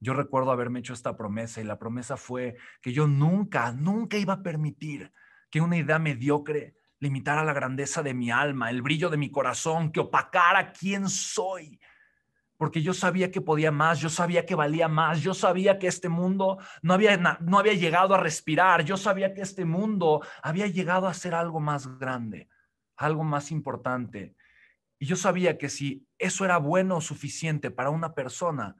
Yo 0.00 0.14
recuerdo 0.14 0.50
haberme 0.50 0.80
hecho 0.80 0.92
esta 0.92 1.16
promesa 1.16 1.60
y 1.60 1.64
la 1.64 1.78
promesa 1.78 2.16
fue 2.16 2.56
que 2.82 2.92
yo 2.92 3.06
nunca, 3.06 3.72
nunca 3.72 4.16
iba 4.16 4.34
a 4.34 4.42
permitir 4.42 5.12
que 5.48 5.60
una 5.60 5.76
idea 5.76 6.00
mediocre 6.00 6.74
limitara 6.98 7.44
la 7.44 7.52
grandeza 7.52 8.02
de 8.02 8.14
mi 8.14 8.30
alma, 8.30 8.70
el 8.70 8.82
brillo 8.82 9.10
de 9.10 9.16
mi 9.16 9.30
corazón, 9.30 9.92
que 9.92 10.00
opacara 10.00 10.72
quién 10.72 11.08
soy 11.08 11.78
porque 12.56 12.82
yo 12.82 12.94
sabía 12.94 13.30
que 13.30 13.40
podía 13.40 13.70
más, 13.70 14.00
yo 14.00 14.08
sabía 14.08 14.46
que 14.46 14.54
valía 14.54 14.88
más, 14.88 15.20
yo 15.20 15.34
sabía 15.34 15.78
que 15.78 15.86
este 15.86 16.08
mundo 16.08 16.58
no 16.82 16.94
había, 16.94 17.16
no 17.40 17.58
había 17.58 17.74
llegado 17.74 18.14
a 18.14 18.20
respirar, 18.20 18.82
yo 18.84 18.96
sabía 18.96 19.34
que 19.34 19.42
este 19.42 19.64
mundo 19.64 20.22
había 20.42 20.66
llegado 20.66 21.06
a 21.06 21.14
ser 21.14 21.34
algo 21.34 21.60
más 21.60 21.98
grande, 21.98 22.48
algo 22.96 23.24
más 23.24 23.50
importante. 23.50 24.34
Y 24.98 25.06
yo 25.06 25.16
sabía 25.16 25.58
que 25.58 25.68
si 25.68 26.06
eso 26.18 26.44
era 26.44 26.56
bueno 26.56 26.96
o 26.96 27.00
suficiente 27.02 27.70
para 27.70 27.90
una 27.90 28.14
persona, 28.14 28.76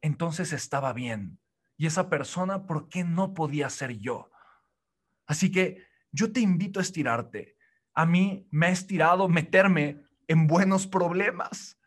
entonces 0.00 0.52
estaba 0.52 0.92
bien. 0.92 1.38
Y 1.76 1.86
esa 1.86 2.08
persona, 2.08 2.66
¿por 2.66 2.88
qué 2.88 3.04
no 3.04 3.34
podía 3.34 3.70
ser 3.70 3.96
yo? 3.98 4.30
Así 5.26 5.52
que 5.52 5.86
yo 6.12 6.32
te 6.32 6.40
invito 6.40 6.80
a 6.80 6.82
estirarte. 6.82 7.56
A 7.94 8.06
mí 8.06 8.46
me 8.50 8.66
ha 8.66 8.70
estirado 8.70 9.28
meterme 9.28 10.02
en 10.26 10.46
buenos 10.46 10.86
problemas 10.86 11.78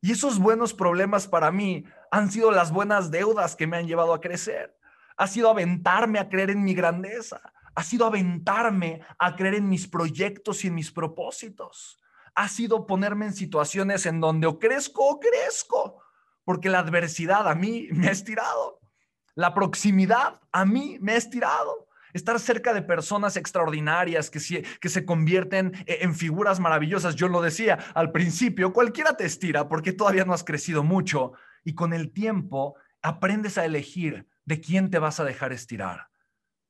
y 0.00 0.12
esos 0.12 0.38
buenos 0.38 0.74
problemas 0.74 1.26
para 1.26 1.50
mí 1.50 1.84
han 2.10 2.30
sido 2.30 2.50
las 2.50 2.70
buenas 2.70 3.10
deudas 3.10 3.56
que 3.56 3.66
me 3.66 3.76
han 3.76 3.88
llevado 3.88 4.14
a 4.14 4.20
crecer. 4.20 4.76
Ha 5.16 5.26
sido 5.26 5.50
aventarme 5.50 6.20
a 6.20 6.28
creer 6.28 6.50
en 6.50 6.62
mi 6.62 6.74
grandeza. 6.74 7.40
Ha 7.74 7.82
sido 7.82 8.06
aventarme 8.06 9.02
a 9.18 9.34
creer 9.34 9.54
en 9.56 9.68
mis 9.68 9.88
proyectos 9.88 10.64
y 10.64 10.68
en 10.68 10.76
mis 10.76 10.92
propósitos. 10.92 12.00
Ha 12.34 12.48
sido 12.48 12.86
ponerme 12.86 13.26
en 13.26 13.34
situaciones 13.34 14.06
en 14.06 14.20
donde 14.20 14.46
o 14.46 14.58
crezco 14.60 15.04
o 15.04 15.18
crezco, 15.18 16.00
porque 16.44 16.68
la 16.68 16.78
adversidad 16.78 17.48
a 17.48 17.56
mí 17.56 17.88
me 17.90 18.08
ha 18.08 18.12
estirado. 18.12 18.80
La 19.34 19.54
proximidad 19.54 20.40
a 20.52 20.64
mí 20.64 20.98
me 21.00 21.12
ha 21.12 21.16
estirado 21.16 21.87
estar 22.12 22.38
cerca 22.40 22.72
de 22.74 22.82
personas 22.82 23.36
extraordinarias 23.36 24.30
que, 24.30 24.64
que 24.80 24.88
se 24.88 25.04
convierten 25.04 25.72
e, 25.86 25.98
en 26.02 26.14
figuras 26.14 26.60
maravillosas. 26.60 27.14
Yo 27.14 27.28
lo 27.28 27.40
decía 27.40 27.78
al 27.94 28.12
principio, 28.12 28.72
cualquiera 28.72 29.16
te 29.16 29.24
estira 29.24 29.68
porque 29.68 29.92
todavía 29.92 30.24
no 30.24 30.32
has 30.32 30.44
crecido 30.44 30.82
mucho 30.82 31.32
y 31.64 31.74
con 31.74 31.92
el 31.92 32.12
tiempo 32.12 32.76
aprendes 33.02 33.58
a 33.58 33.64
elegir 33.64 34.26
de 34.44 34.60
quién 34.60 34.90
te 34.90 34.98
vas 34.98 35.20
a 35.20 35.24
dejar 35.24 35.52
estirar. 35.52 36.08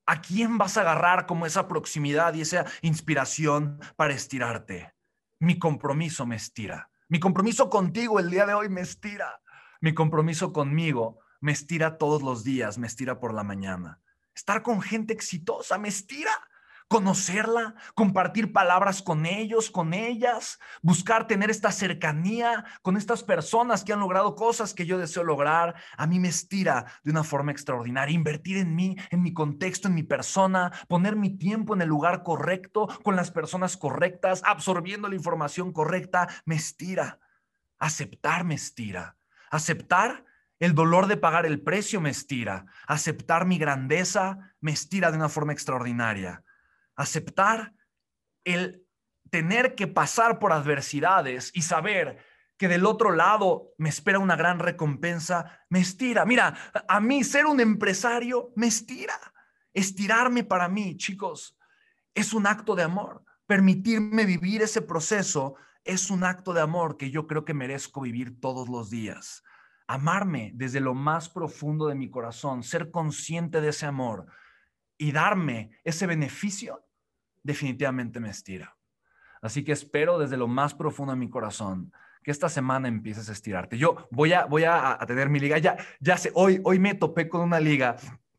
¿A 0.07 0.23
quién 0.23 0.57
vas 0.57 0.76
a 0.76 0.80
agarrar 0.80 1.26
como 1.26 1.45
esa 1.45 1.68
proximidad 1.68 2.33
y 2.35 2.40
esa 2.40 2.64
inspiración 2.80 3.78
para 3.97 4.14
estirarte? 4.14 4.95
Mi 5.38 5.59
compromiso 5.59 6.26
me 6.26 6.37
estira. 6.37 6.90
Mi 7.09 7.21
compromiso 7.21 7.68
contigo 7.68 8.18
el 8.18 8.30
día 8.30 8.47
de 8.47 8.54
hoy 8.54 8.68
me 8.68 8.80
estira. 8.80 9.40
Mi 9.80 9.95
compromiso 9.95 10.52
conmigo 10.52 11.18
me 11.40 11.52
estira 11.52 11.99
todos 11.99 12.23
los 12.23 12.42
días, 12.42 12.78
me 12.78 12.87
estira 12.87 13.21
por 13.21 13.35
la 13.35 13.45
mañana 13.45 14.00
estar 14.38 14.62
con 14.62 14.80
gente 14.80 15.12
exitosa, 15.12 15.78
me 15.78 15.88
estira. 15.88 16.30
Conocerla, 16.90 17.75
compartir 17.95 18.50
palabras 18.50 19.02
con 19.02 19.26
ellos, 19.26 19.71
con 19.71 19.92
ellas, 19.92 20.59
buscar 20.80 21.26
tener 21.26 21.50
esta 21.50 21.71
cercanía 21.71 22.64
con 22.80 22.97
estas 22.97 23.23
personas 23.23 23.85
que 23.85 23.92
han 23.92 24.00
logrado 24.00 24.35
cosas 24.35 24.73
que 24.73 24.87
yo 24.87 24.97
deseo 24.97 25.23
lograr, 25.23 25.75
a 25.99 26.07
mí 26.07 26.18
me 26.18 26.28
estira 26.28 26.87
de 27.04 27.11
una 27.11 27.25
forma 27.25 27.52
extraordinaria. 27.52 28.14
Invertir 28.14 28.57
en 28.57 28.75
mí, 28.75 28.97
en 29.11 29.23
mi 29.23 29.35
contexto, 29.35 29.88
en 29.88 29.97
mi 29.97 30.02
persona, 30.02 30.73
poner 30.88 31.14
mi 31.14 31.37
tiempo 31.37 31.75
en 31.75 31.83
el 31.83 31.88
lugar 31.88 32.23
correcto, 32.23 32.88
con 33.02 33.16
las 33.16 33.30
personas 33.30 33.76
correctas, 33.76 34.40
absorbiendo 34.47 35.11
la 35.11 35.16
información 35.16 35.75
correcta, 35.75 36.26
me 36.47 36.54
estira. 36.54 37.18
Aceptar 37.78 38.45
me 38.45 38.54
estira. 38.54 39.18
Aceptar 39.50 40.25
el 40.60 40.74
dolor 40.74 41.06
de 41.06 41.16
pagar 41.16 41.46
el 41.46 41.60
precio 41.60 42.00
me 42.00 42.10
estira. 42.10 42.66
Aceptar 42.86 43.46
mi 43.46 43.58
grandeza 43.58 44.54
me 44.60 44.72
estira 44.72 45.10
de 45.10 45.16
una 45.16 45.28
forma 45.28 45.52
extraordinaria. 45.52 46.42
Aceptar 46.96 47.74
el 48.44 48.84
tener 49.30 49.74
que 49.74 49.86
pasar 49.86 50.38
por 50.38 50.52
adversidades 50.52 51.50
y 51.54 51.62
saber 51.62 52.18
que 52.56 52.66
del 52.66 52.86
otro 52.86 53.12
lado 53.12 53.72
me 53.78 53.88
espera 53.88 54.18
una 54.18 54.34
gran 54.34 54.58
recompensa, 54.58 55.60
me 55.68 55.78
estira. 55.78 56.24
Mira, 56.24 56.56
a 56.88 56.98
mí 56.98 57.22
ser 57.22 57.46
un 57.46 57.60
empresario 57.60 58.52
me 58.56 58.66
estira. 58.66 59.14
Estirarme 59.72 60.42
para 60.42 60.68
mí, 60.68 60.96
chicos, 60.96 61.56
es 62.14 62.32
un 62.32 62.48
acto 62.48 62.74
de 62.74 62.82
amor. 62.82 63.22
Permitirme 63.46 64.24
vivir 64.24 64.62
ese 64.62 64.82
proceso 64.82 65.54
es 65.84 66.10
un 66.10 66.24
acto 66.24 66.52
de 66.52 66.62
amor 66.62 66.96
que 66.96 67.12
yo 67.12 67.28
creo 67.28 67.44
que 67.44 67.54
merezco 67.54 68.00
vivir 68.00 68.40
todos 68.40 68.68
los 68.68 68.90
días 68.90 69.44
amarme 69.88 70.52
desde 70.54 70.80
lo 70.80 70.95
más 70.95 71.28
profundo 71.28 71.88
de 71.88 71.95
mi 71.95 72.11
corazón, 72.11 72.62
ser 72.62 72.90
consciente 72.90 73.61
de 73.61 73.71
ese 73.71 73.87
amor 73.87 74.26
y 74.99 75.12
darme 75.12 75.71
ese 75.83 76.07
beneficio, 76.07 76.87
definitivamente 77.42 78.21
me 78.21 78.30
estira. 78.30 78.76
Así 79.40 79.64
que 79.64 79.73
espero 79.73 80.18
desde 80.18 80.37
lo 80.37 80.47
más 80.47 80.75
profundo 80.75 81.12
de 81.12 81.18
mi 81.18 81.30
corazón 81.30 81.92
que 82.23 82.30
esta 82.30 82.49
semana 82.49 82.88
empieces 82.88 83.28
a 83.28 83.33
estirarte. 83.33 83.78
Yo 83.78 84.09
voy 84.11 84.35
a, 84.35 84.45
voy 84.45 84.64
a, 84.64 84.99
tener 85.07 85.30
mi 85.30 85.40
liga. 85.40 85.57
Ya, 85.59 85.76
ya 86.00 86.18
sé, 86.18 86.30
hoy, 86.35 86.61
hoy 86.64 86.78
me 86.78 86.95
topé 86.95 87.28
con 87.28 87.40
una 87.40 87.61
liga 87.61 87.97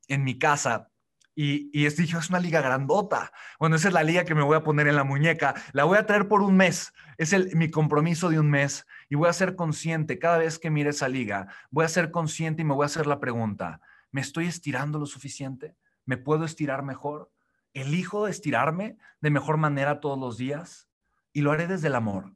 en 0.07 0.23
mi 0.23 0.37
casa 0.37 0.89
y, 1.33 1.71
y 1.73 1.87
dije, 1.87 2.17
es 2.17 2.29
una 2.29 2.39
liga 2.39 2.61
grandota. 2.61 3.31
Bueno, 3.59 3.77
esa 3.77 3.87
es 3.87 3.93
la 3.93 4.03
liga 4.03 4.25
que 4.25 4.35
me 4.35 4.43
voy 4.43 4.57
a 4.57 4.63
poner 4.63 4.87
en 4.87 4.95
la 4.97 5.05
muñeca. 5.05 5.55
La 5.71 5.85
voy 5.85 5.97
a 5.97 6.05
traer 6.05 6.27
por 6.27 6.41
un 6.41 6.57
mes. 6.57 6.93
Es 7.17 7.31
el, 7.31 7.55
mi 7.55 7.71
compromiso 7.71 8.29
de 8.29 8.39
un 8.39 8.49
mes. 8.49 8.85
Y 9.09 9.15
voy 9.15 9.27
a 9.27 9.33
ser 9.33 9.55
consciente, 9.55 10.19
cada 10.19 10.37
vez 10.37 10.59
que 10.59 10.69
mire 10.69 10.91
esa 10.91 11.07
liga, 11.07 11.47
voy 11.71 11.85
a 11.85 11.89
ser 11.89 12.11
consciente 12.11 12.61
y 12.61 12.65
me 12.65 12.73
voy 12.73 12.83
a 12.83 12.85
hacer 12.85 13.07
la 13.07 13.19
pregunta, 13.19 13.81
¿me 14.11 14.21
estoy 14.21 14.47
estirando 14.47 14.99
lo 14.99 15.05
suficiente? 15.05 15.75
¿Me 16.05 16.17
puedo 16.17 16.45
estirar 16.45 16.83
mejor? 16.83 17.31
¿Elijo 17.73 18.27
estirarme 18.27 18.97
de 19.21 19.29
mejor 19.29 19.57
manera 19.57 19.99
todos 19.99 20.17
los 20.17 20.37
días? 20.37 20.87
Y 21.33 21.41
lo 21.41 21.51
haré 21.51 21.67
desde 21.67 21.87
el 21.87 21.95
amor. 21.95 22.35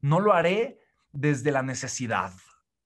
No 0.00 0.20
lo 0.20 0.32
haré 0.32 0.80
desde 1.12 1.52
la 1.52 1.62
necesidad. 1.62 2.32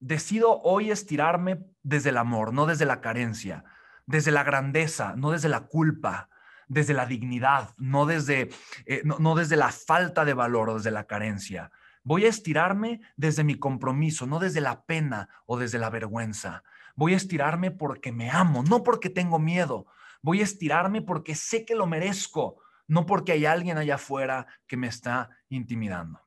Decido 0.01 0.61
hoy 0.63 0.91
estirarme 0.91 1.65
desde 1.83 2.11
el 2.11 2.19
amor, 2.19 2.53
no 2.53 2.67
desde 2.67 2.85
la 2.85 3.01
carencia 3.01 3.65
desde 4.09 4.31
la 4.33 4.43
grandeza, 4.43 5.15
no 5.17 5.31
desde 5.33 5.51
la 5.51 5.67
culpa, 5.67 6.31
desde 6.67 6.95
la 6.95 7.05
dignidad, 7.05 7.75
no 7.77 8.07
desde, 8.07 8.49
eh, 8.87 9.03
no, 9.05 9.35
desde 9.35 9.57
la 9.57 9.71
falta 9.71 10.25
de 10.25 10.33
valor 10.33 10.71
o 10.71 10.75
desde 10.77 10.91
la 10.91 11.05
carencia. 11.05 11.71
Voy 12.05 12.25
a 12.25 12.29
estirarme 12.29 13.01
desde 13.17 13.45
mi 13.45 13.57
compromiso, 13.57 14.27
no 14.27 14.39
desde 14.39 14.61
la 14.61 14.85
pena 14.85 15.29
o 15.47 15.59
desde 15.59 15.79
la 15.79 15.91
vergüenza. 15.91 16.63
Voy 16.95 17.15
a 17.15 17.17
estirarme 17.17 17.71
porque 17.71 18.13
me 18.13 18.31
amo, 18.31 18.63
no 18.63 18.83
porque 18.83 19.11
tengo 19.11 19.39
miedo. 19.39 19.87
Voy 20.23 20.41
a 20.41 20.45
estirarme 20.45 21.03
porque 21.03 21.35
sé 21.35 21.65
que 21.65 21.75
lo 21.75 21.87
merezco, 21.87 22.61
no 22.87 23.07
porque 23.07 23.33
hay 23.33 23.47
alguien 23.47 23.79
allá 23.79 23.97
afuera 23.97 24.47
que 24.67 24.77
me 24.77 24.89
está 24.89 25.31
intimidando. 25.49 26.21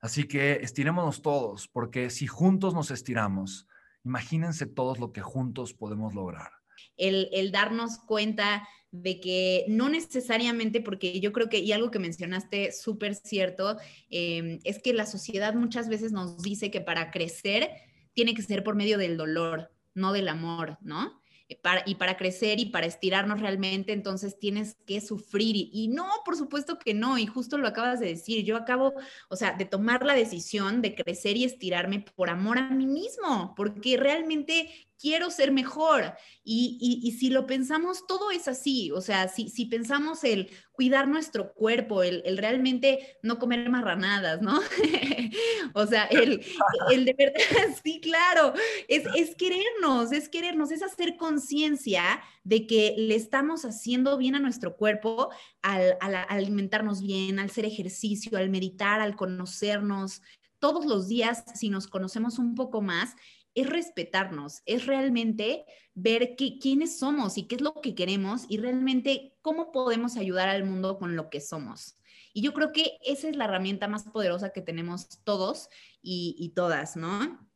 Así 0.00 0.24
que 0.24 0.54
estirémonos 0.62 1.22
todos, 1.22 1.68
porque 1.68 2.10
si 2.10 2.26
juntos 2.26 2.74
nos 2.74 2.90
estiramos, 2.90 3.68
imagínense 4.04 4.66
todos 4.66 4.98
lo 4.98 5.12
que 5.12 5.22
juntos 5.22 5.74
podemos 5.74 6.14
lograr 6.14 6.50
el, 6.96 7.50
darnos 7.52 7.98
cuenta 7.98 8.66
de 8.92 9.20
que 9.20 9.64
no 9.68 9.88
necesariamente, 9.88 10.80
porque 10.80 11.18
yo 11.18 11.32
creo 11.32 11.48
que, 11.48 11.58
y 11.58 11.72
algo 11.72 11.90
que 11.90 11.98
mencionaste 11.98 12.72
súper 12.72 13.14
cierto, 13.14 13.78
em, 14.10 14.60
es 14.64 14.80
que 14.80 14.92
la 14.92 15.06
sociedad 15.06 15.54
muchas 15.54 15.88
veces 15.88 16.12
nos 16.12 16.42
dice 16.42 16.70
que 16.70 16.82
para 16.82 17.10
crecer 17.10 17.70
tiene 18.12 18.34
que 18.34 18.42
ser 18.42 18.62
por 18.62 18.76
medio 18.76 18.98
del 18.98 19.16
dolor, 19.16 19.72
no 19.94 20.12
del 20.12 20.28
amor, 20.28 20.78
¿no? 20.82 21.20
Eh, 21.48 21.60
y 21.86 21.94
para 21.96 22.16
crecer 22.16 22.60
y 22.60 22.66
para 22.66 22.86
estirarnos 22.86 23.40
realmente, 23.40 23.92
entonces 23.92 24.38
tienes 24.38 24.76
que 24.86 25.00
sufrir. 25.00 25.56
Y, 25.72 25.88
no, 25.88 26.06
por 26.24 26.36
supuesto 26.36 26.78
que 26.78 26.94
no. 26.94 27.18
Y 27.18 27.26
justo 27.26 27.58
lo 27.58 27.68
acabas 27.68 28.00
de 28.00 28.08
decir. 28.08 28.44
Yo 28.44 28.56
acabo, 28.56 28.94
o 29.28 29.36
sea, 29.36 29.52
de 29.52 29.64
tomar 29.64 30.04
la 30.04 30.14
decisión 30.14 30.82
de 30.82 30.94
crecer 30.94 31.36
y 31.36 31.44
estirarme 31.44 32.00
por 32.14 32.30
amor 32.30 32.58
a 32.58 32.70
mí 32.70 32.86
mismo, 32.86 33.54
porque 33.56 33.96
realmente 33.96 34.68
quiero 35.02 35.30
ser 35.30 35.50
mejor. 35.50 36.14
Y, 36.44 37.16
si 37.18 37.28
lo 37.28 37.46
pensamos, 37.46 38.06
todo 38.06 38.30
es 38.30 38.46
así. 38.46 38.92
O 38.92 39.00
sea, 39.00 39.28
si, 39.28 39.48
si 39.48 39.66
pensamos 39.66 40.22
el 40.22 40.48
cuidar 40.70 41.08
nuestro 41.08 41.52
cuerpo, 41.52 42.04
el, 42.04 42.22
realmente 42.38 43.18
no 43.22 43.38
comer 43.38 43.68
marranadas, 43.68 44.40
¿no? 44.40 44.60
o 45.74 45.86
sea, 45.86 46.04
el, 46.04 46.40
el, 46.92 47.04
de 47.04 47.14
verdad, 47.18 47.34
sí, 47.84 48.00
claro, 48.00 48.54
es, 48.86 49.04
es 49.16 49.34
querernos, 49.34 50.12
es 50.12 50.28
querernos, 50.28 50.70
es 50.70 50.82
hacer 50.82 51.16
conciencia 51.16 52.22
de 52.44 52.66
que 52.66 52.94
le 52.96 53.16
estamos 53.16 53.64
haciendo 53.64 54.16
bien 54.16 54.36
a 54.36 54.40
nuestro 54.40 54.76
cuerpo 54.76 55.30
al, 55.62 55.96
al 56.00 56.14
alimentarnos 56.28 57.02
bien, 57.02 57.40
al 57.40 57.46
hacer 57.46 57.64
ejercicio, 57.64 58.38
al 58.38 58.50
meditar, 58.50 59.00
al 59.00 59.16
conocernos 59.16 60.22
todos 60.62 60.86
los 60.86 61.08
días, 61.08 61.42
si 61.56 61.70
nos 61.70 61.88
conocemos 61.88 62.38
un 62.38 62.54
poco 62.54 62.82
más, 62.82 63.16
es 63.54 63.68
respetarnos, 63.68 64.62
es 64.66 64.86
realmente 64.86 65.64
ver 65.94 66.36
quiénes 66.36 66.98
somos 66.98 67.36
y 67.36 67.46
qué 67.46 67.56
es 67.56 67.60
lo 67.60 67.74
que 67.80 67.94
queremos 67.94 68.46
y 68.48 68.58
realmente 68.58 69.36
cómo 69.42 69.72
podemos 69.72 70.16
ayudar 70.16 70.48
al 70.48 70.64
mundo 70.64 70.98
con 70.98 71.16
lo 71.16 71.28
que 71.28 71.40
somos. 71.40 71.98
Y 72.32 72.42
yo 72.42 72.54
creo 72.54 72.72
que 72.72 72.98
esa 73.04 73.28
es 73.28 73.36
la 73.36 73.44
herramienta 73.44 73.88
más 73.88 74.04
poderosa 74.04 74.50
que 74.50 74.62
tenemos 74.62 75.20
todos 75.24 75.68
y, 76.00 76.52
todas, 76.56 76.96
¿no? 76.96 77.46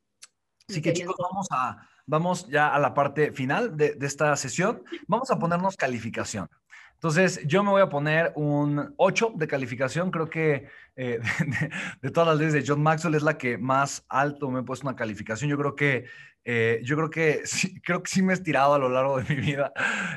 Así 0.68 0.82
que 0.82 0.92
chicos, 0.92 1.16
vamos, 1.18 1.46
a, 1.50 1.88
vamos 2.04 2.48
ya 2.48 2.68
a 2.68 2.78
la 2.78 2.92
parte 2.92 3.32
final 3.32 3.76
de, 3.76 3.94
de 3.94 4.06
esta 4.06 4.36
sesión. 4.36 4.82
Vamos 5.06 5.30
a 5.30 5.38
ponernos 5.38 5.76
calificación. 5.76 6.50
Entonces, 6.96 7.46
yo 7.46 7.62
me 7.62 7.70
voy 7.70 7.82
a 7.82 7.90
poner 7.90 8.32
un 8.36 8.94
8 8.96 9.34
de 9.36 9.46
calificación. 9.46 10.10
Creo 10.10 10.30
que 10.30 10.66
eh, 10.96 11.20
de, 12.00 12.10
todas 12.10 12.28
las 12.28 12.38
leyes 12.38 12.54
de 12.54 12.64
John 12.66 12.82
Maxwell 12.82 13.14
es 13.14 13.22
la 13.22 13.36
que 13.36 13.58
más 13.58 14.04
alto 14.08 14.50
me 14.50 14.60
he 14.60 14.62
puesto 14.62 14.86
una 14.86 14.96
calificación. 14.96 15.50
Yo 15.50 15.58
creo 15.58 15.76
que, 15.76 16.06
eh, 16.44 16.80
yo 16.82 16.96
creo 16.96 17.10
que, 17.10 17.42
sí, 17.44 17.80
creo 17.82 18.02
que 18.02 18.10
sí 18.10 18.22
me 18.22 18.32
he 18.32 18.36
estirado 18.36 18.72
a 18.72 18.78
lo 18.78 18.88
largo 18.88 19.18
de 19.20 19.34
mi 19.34 19.40
vida. 19.40 19.72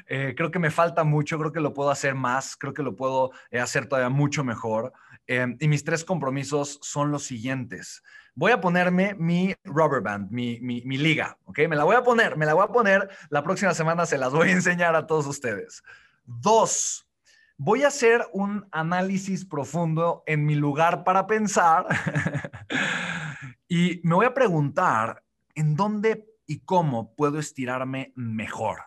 Eh, 0.08 0.34
creo 0.38 0.52
que 0.52 0.60
me 0.60 0.72
falta 0.72 1.04
mucho. 1.04 1.38
Creo 1.38 1.52
que 1.52 1.60
lo 1.60 1.74
puedo 1.74 1.92
hacer 1.92 2.16
más. 2.16 2.56
Creo 2.56 2.74
que 2.74 2.84
lo 2.84 2.96
puedo 2.96 3.32
hacer 3.52 3.88
todavía 3.88 4.10
mucho 4.10 4.44
mejor. 4.44 4.94
y 5.28 5.68
mis 5.68 5.84
tres 5.84 6.06
compromisos 6.06 6.80
son 6.82 7.12
los 7.12 7.24
siguientes. 7.24 8.02
Voy 8.36 8.54
a 8.54 8.62
ponerme 8.62 9.16
mi 9.16 9.54
rubber 9.66 10.02
band, 10.02 10.32
mi, 10.32 10.60
mi, 10.62 10.82
mi 10.86 10.98
liga, 10.98 11.38
¿ok? 11.44 11.60
Me 11.68 11.76
la 11.76 11.84
voy 11.84 11.98
a 11.98 12.04
poner, 12.04 12.38
me 12.38 12.46
la 12.46 12.54
voy 12.54 12.64
a 12.64 12.72
poner. 12.72 13.10
La 13.30 13.44
próxima 13.44 13.74
semana 13.74 14.06
se 14.06 14.18
las 14.18 14.32
voy 14.32 14.48
a 14.50 14.54
enseñar 14.54 14.96
a 14.96 15.06
todos 15.06 15.28
ustedes. 15.28 15.84
Dos, 16.32 17.10
voy 17.58 17.82
a 17.82 17.88
hacer 17.88 18.24
un 18.34 18.68
análisis 18.72 19.46
profundo 19.46 20.22
en 20.28 20.46
mi 20.46 20.54
lugar 20.54 21.04
para 21.04 21.26
pensar 21.26 21.88
y 23.68 24.00
me 24.04 24.14
voy 24.14 24.28
a 24.28 24.34
preguntar 24.36 25.24
en 25.56 25.76
dónde 25.76 26.30
y 26.46 26.60
cómo 26.60 27.16
puedo 27.16 27.40
estirarme 27.40 28.14
mejor. 28.16 28.84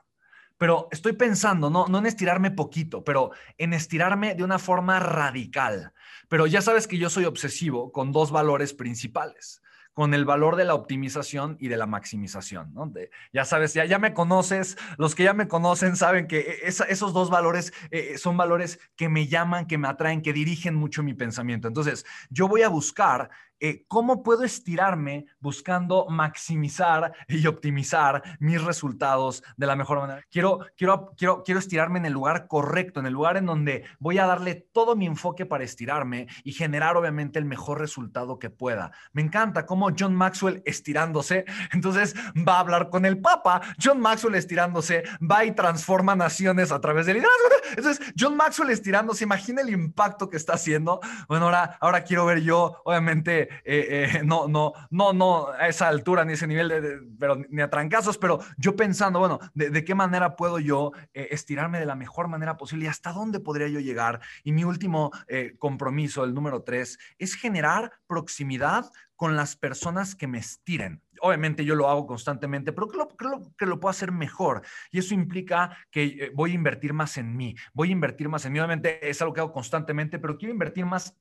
Pero 0.57 0.87
estoy 0.93 1.15
pensando, 1.15 1.69
no, 1.69 1.89
no 1.89 1.99
en 1.99 2.07
estirarme 2.07 2.53
poquito, 2.53 3.03
pero 3.03 3.33
en 3.59 3.73
estirarme 3.73 4.37
de 4.37 4.45
una 4.45 4.61
forma 4.61 5.01
radical. 5.01 5.93
Pero 6.29 6.47
ya 6.47 6.63
sabes 6.63 6.87
que 6.87 6.97
yo 6.97 7.11
soy 7.11 7.25
obsesivo 7.25 7.91
con 7.91 8.13
dos 8.13 8.31
valores 8.31 8.73
principales 8.73 9.62
con 9.93 10.15
el 10.15 10.25
valor 10.25 10.57
de 10.57 10.65
la 10.65 10.75
optimización 10.75 11.57
y 11.61 11.69
de 11.69 11.77
la 11.77 11.87
maximización. 11.87 12.73
¿no? 12.75 12.93
ya 13.33 13.45
sabes, 13.45 13.75
ya, 13.75 13.85
ya 13.85 13.99
me 13.99 14.15
conoces, 14.15 14.77
los 14.97 15.15
que 15.15 15.25
ya 15.25 15.35
me 15.35 15.49
conocen 15.49 15.97
saben 15.97 16.27
que 16.27 16.41
e, 16.41 16.69
esos 16.69 17.13
dos 17.13 17.31
valores 17.31 17.73
eh, 17.91 18.17
son 18.19 18.37
valores 18.37 18.79
que 18.97 19.09
me 19.09 19.27
llaman, 19.27 19.67
que 19.67 19.79
me 19.79 19.89
atraen, 19.89 20.23
que 20.23 20.33
dirigen 20.33 20.75
mucho 20.75 21.03
mi 21.03 21.15
pensamiento. 21.15 21.69
Entonces, 21.69 22.07
yo 22.31 22.49
voy 22.49 22.63
a 22.63 22.69
buscar 22.69 23.31
eh, 23.64 23.85
¿cómo 23.87 24.25
puedo 24.25 24.42
estirarme 24.42 25.26
buscando 25.38 26.07
maximizar 26.09 27.12
y 27.28 27.47
optimizar 27.47 28.21
mis 28.40 28.61
resultados 28.61 29.45
de 29.57 29.66
la 29.69 29.76
mejor 29.76 30.00
manera? 30.00 30.25
Quiero, 30.33 30.66
quiero, 30.76 31.12
quiero, 31.16 31.45
quiero 31.45 31.61
estirarme 31.61 32.00
en 32.00 32.07
el 32.07 32.12
lugar 32.12 32.49
correcto, 32.49 32.99
en 32.99 33.07
el 33.07 33.12
lugar 33.12 33.37
en 33.37 33.47
donde 33.47 33.85
voy 34.00 34.19
a 34.19 34.26
darle 34.26 34.57
todo 34.73 34.97
mi 34.97 35.07
enfoque 35.07 35.47
para 35.47 35.62
estirarme 35.62 36.26
y 36.42 36.54
generar 36.54 36.97
obviamente 36.97 37.38
el 37.38 37.45
mejor 37.45 37.78
resultado 37.78 38.40
que 38.40 38.50
pueda. 38.50 38.90
Me 39.12 39.23
encanta 39.23 39.64
cómo 39.64 39.90
John 39.97 40.16
Maxwell 40.16 40.61
estirándose, 40.64 41.45
entonces 41.73 42.16
va 42.37 42.57
a 42.57 42.61
hablar 42.61 42.90
con 42.90 43.07
el 43.07 43.21
Papa, 43.21 43.61
John 43.81 44.00
Maxwell 44.00 44.35
estirándose, 44.35 45.04
va 45.21 45.45
y 45.45 45.52
transforma 45.52 46.16
naciones 46.16 46.73
a 46.73 46.81
través 46.81 47.07
del 47.07 47.19
liderazgo. 47.19 47.42
Entonces, 47.76 48.12
John 48.19 48.37
Maxwell 48.37 48.71
estirándose, 48.71 49.23
imagina 49.23 49.63
el 49.63 49.71
impacto 49.71 50.28
que 50.28 50.37
está 50.37 50.54
haciendo. 50.54 51.00
Bueno, 51.28 51.45
ahora, 51.45 51.78
ahora 51.80 52.02
quiero 52.02 52.26
ver 52.26 52.41
yo, 52.41 52.82
obviamente, 52.84 53.51
eh, 53.65 54.10
eh, 54.15 54.23
no, 54.25 54.49
no, 54.49 54.73
no, 54.91 55.12
no 55.12 55.49
a 55.49 55.69
esa 55.69 55.88
altura 55.88 56.25
ni 56.25 56.34
ese 56.34 56.47
nivel, 56.47 56.69
de, 56.69 57.00
pero 57.19 57.36
ni 57.49 57.62
a 57.62 57.71
trancazos, 57.71 58.19
pero 58.19 58.41
yo 58.56 58.76
pensando, 58.76 59.19
bueno, 59.19 59.38
de, 59.54 59.84
qué 59.84 59.95
manera 59.95 60.36
puedo 60.36 60.58
yo 60.58 60.93
eh, 61.15 61.28
estirarme 61.30 61.78
de 61.78 61.86
la 61.86 61.95
mejor 61.95 62.28
manera 62.28 62.56
posible 62.56 62.86
y 62.86 62.88
hasta 62.88 63.12
dónde 63.12 63.41
podría 63.41 63.69
yo 63.69 63.80
llegar. 63.80 64.21
Y 64.45 64.52
mi 64.52 64.65
último 64.65 65.10
compromiso, 65.58 66.25
el 66.25 66.34
número 66.34 66.62
tres, 66.62 66.99
es 67.19 67.34
generar 67.34 67.93
proximidad 68.06 68.91
con 69.17 69.36
las 69.36 69.56
personas 69.56 70.15
que 70.15 70.26
me 70.26 70.38
estiren. 70.38 71.00
Obviamente 71.21 71.65
yo 71.65 71.75
lo 71.75 71.88
hago 71.88 72.06
constantemente, 72.06 72.73
pero 72.73 72.88
creo, 72.88 73.08
creo, 73.08 73.52
que 73.56 73.67
lo 73.67 73.78
puedo 73.78 73.91
hacer 73.91 74.10
mejor. 74.10 74.62
Y 74.91 74.99
eso 74.99 75.15
implica 75.15 75.76
que 75.91 76.32
voy 76.34 76.50
a 76.50 76.54
invertir 76.54 76.93
más 76.93 77.17
en 77.19 77.36
mí, 77.36 77.54
voy 77.73 77.91
a 77.91 77.93
invertir 77.93 78.28
más 78.28 78.45
en 78.45 78.52
mí. 78.52 78.58
Obviamente 78.58 79.08
es 79.08 79.23
algo 79.23 79.32
que 79.32 79.41
hago 79.41 79.52
constantemente, 79.52 80.19
pero 80.19 80.36
quiero 80.36 80.52
invertir 80.52 80.84
más 80.86 81.17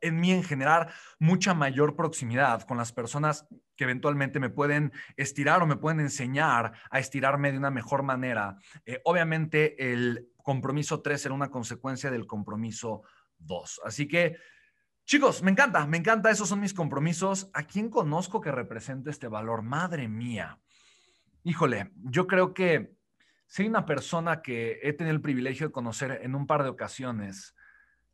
en 0.00 0.20
mí 0.20 0.32
en 0.32 0.42
generar 0.42 0.92
mucha 1.18 1.54
mayor 1.54 1.96
proximidad 1.96 2.62
con 2.62 2.76
las 2.76 2.92
personas 2.92 3.46
que 3.76 3.84
eventualmente 3.84 4.40
me 4.40 4.50
pueden 4.50 4.92
estirar 5.16 5.62
o 5.62 5.66
me 5.66 5.76
pueden 5.76 6.00
enseñar 6.00 6.72
a 6.90 6.98
estirarme 6.98 7.52
de 7.52 7.58
una 7.58 7.70
mejor 7.70 8.02
manera. 8.02 8.56
Eh, 8.84 9.00
obviamente 9.04 9.92
el 9.92 10.28
compromiso 10.42 11.00
3 11.00 11.20
será 11.20 11.34
una 11.34 11.50
consecuencia 11.50 12.10
del 12.10 12.26
compromiso 12.26 13.02
2. 13.38 13.82
Así 13.84 14.08
que, 14.08 14.36
chicos, 15.04 15.42
me 15.42 15.50
encanta, 15.50 15.86
me 15.86 15.98
encanta, 15.98 16.30
esos 16.30 16.48
son 16.48 16.60
mis 16.60 16.74
compromisos. 16.74 17.50
¿A 17.52 17.64
quién 17.64 17.90
conozco 17.90 18.40
que 18.40 18.50
represente 18.50 19.10
este 19.10 19.28
valor? 19.28 19.62
Madre 19.62 20.08
mía. 20.08 20.58
Híjole, 21.44 21.92
yo 21.96 22.26
creo 22.26 22.52
que 22.52 22.94
hay 23.56 23.66
una 23.66 23.86
persona 23.86 24.42
que 24.42 24.80
he 24.82 24.92
tenido 24.92 25.14
el 25.14 25.22
privilegio 25.22 25.68
de 25.68 25.72
conocer 25.72 26.20
en 26.22 26.34
un 26.34 26.46
par 26.46 26.62
de 26.62 26.68
ocasiones, 26.68 27.54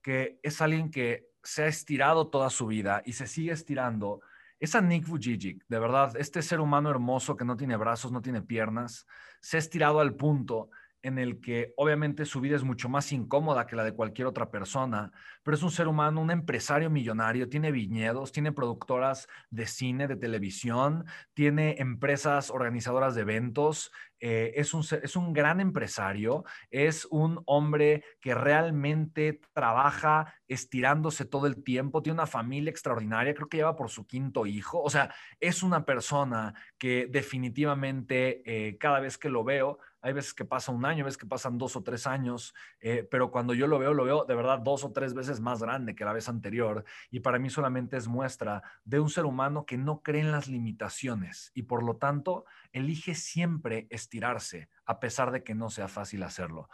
que 0.02 0.38
es 0.42 0.60
alguien 0.60 0.90
que 0.90 1.33
se 1.44 1.64
ha 1.64 1.66
estirado 1.66 2.28
toda 2.28 2.50
su 2.50 2.66
vida 2.66 3.02
y 3.04 3.12
se 3.12 3.26
sigue 3.26 3.52
estirando 3.52 4.20
es 4.60 4.74
a 4.74 4.80
Nick 4.80 5.06
Vujicic. 5.06 5.64
De 5.68 5.78
verdad, 5.78 6.16
este 6.16 6.40
ser 6.42 6.60
humano 6.60 6.90
hermoso 6.90 7.36
que 7.36 7.44
no 7.44 7.56
tiene 7.56 7.76
brazos, 7.76 8.12
no 8.12 8.22
tiene 8.22 8.42
piernas, 8.42 9.06
se 9.40 9.56
ha 9.56 9.60
estirado 9.60 10.00
al 10.00 10.14
punto 10.14 10.70
en 11.02 11.18
el 11.18 11.38
que 11.38 11.74
obviamente 11.76 12.24
su 12.24 12.40
vida 12.40 12.56
es 12.56 12.64
mucho 12.64 12.88
más 12.88 13.12
incómoda 13.12 13.66
que 13.66 13.76
la 13.76 13.84
de 13.84 13.92
cualquier 13.92 14.26
otra 14.26 14.50
persona, 14.50 15.12
pero 15.42 15.54
es 15.54 15.62
un 15.62 15.70
ser 15.70 15.86
humano, 15.86 16.22
un 16.22 16.30
empresario 16.30 16.88
millonario, 16.88 17.50
tiene 17.50 17.70
viñedos, 17.72 18.32
tiene 18.32 18.52
productoras 18.52 19.28
de 19.50 19.66
cine, 19.66 20.08
de 20.08 20.16
televisión, 20.16 21.04
tiene 21.34 21.76
empresas 21.78 22.48
organizadoras 22.48 23.14
de 23.14 23.20
eventos, 23.20 23.92
eh, 24.26 24.58
es, 24.58 24.72
un, 24.72 24.82
es 25.02 25.16
un 25.16 25.34
gran 25.34 25.60
empresario, 25.60 26.44
es 26.70 27.06
un 27.10 27.42
hombre 27.44 28.02
que 28.22 28.34
realmente 28.34 29.38
trabaja 29.52 30.32
estirándose 30.48 31.26
todo 31.26 31.46
el 31.46 31.62
tiempo, 31.62 32.00
tiene 32.00 32.14
una 32.14 32.26
familia 32.26 32.70
extraordinaria, 32.70 33.34
creo 33.34 33.50
que 33.50 33.58
lleva 33.58 33.76
por 33.76 33.90
su 33.90 34.06
quinto 34.06 34.46
hijo, 34.46 34.80
o 34.80 34.88
sea, 34.88 35.14
es 35.40 35.62
una 35.62 35.84
persona 35.84 36.54
que 36.78 37.06
definitivamente 37.06 38.40
eh, 38.46 38.78
cada 38.78 38.98
vez 38.98 39.18
que 39.18 39.28
lo 39.28 39.44
veo, 39.44 39.78
hay 40.04 40.12
veces 40.12 40.34
que 40.34 40.44
pasa 40.44 40.70
un 40.70 40.84
año, 40.84 40.98
hay 40.98 41.04
veces 41.04 41.16
que 41.16 41.26
pasan 41.26 41.56
dos 41.56 41.76
o 41.76 41.82
tres 41.82 42.06
años, 42.06 42.54
eh, 42.80 43.08
pero 43.10 43.30
cuando 43.30 43.54
yo 43.54 43.66
lo 43.66 43.78
veo, 43.78 43.94
lo 43.94 44.04
veo 44.04 44.26
de 44.26 44.34
verdad 44.34 44.58
dos 44.58 44.84
o 44.84 44.92
tres 44.92 45.14
veces 45.14 45.40
más 45.40 45.62
grande 45.62 45.94
que 45.94 46.04
la 46.04 46.12
vez 46.12 46.28
anterior. 46.28 46.84
Y 47.10 47.20
para 47.20 47.38
mí 47.38 47.48
solamente 47.48 47.96
es 47.96 48.06
muestra 48.06 48.62
de 48.84 49.00
un 49.00 49.08
ser 49.08 49.24
humano 49.24 49.64
que 49.64 49.78
no 49.78 50.02
cree 50.02 50.20
en 50.20 50.30
las 50.30 50.46
limitaciones 50.46 51.52
y 51.54 51.62
por 51.62 51.82
lo 51.82 51.96
tanto 51.96 52.44
elige 52.70 53.14
siempre 53.14 53.86
estirarse, 54.14 54.68
a 54.86 55.00
pesar 55.00 55.32
de 55.32 55.42
que 55.42 55.54
no 55.54 55.70
sea 55.70 55.88
fácil 55.88 56.22
hacerlo. 56.22 56.68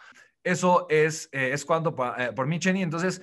Eso 0.44 0.87
es, 0.88 1.29
eh, 1.33 1.50
es 1.53 1.64
cuanto 1.64 1.94
eh, 2.18 2.33
por 2.35 2.46
mí, 2.46 2.59
Chenny. 2.59 2.83
Entonces, 2.83 3.20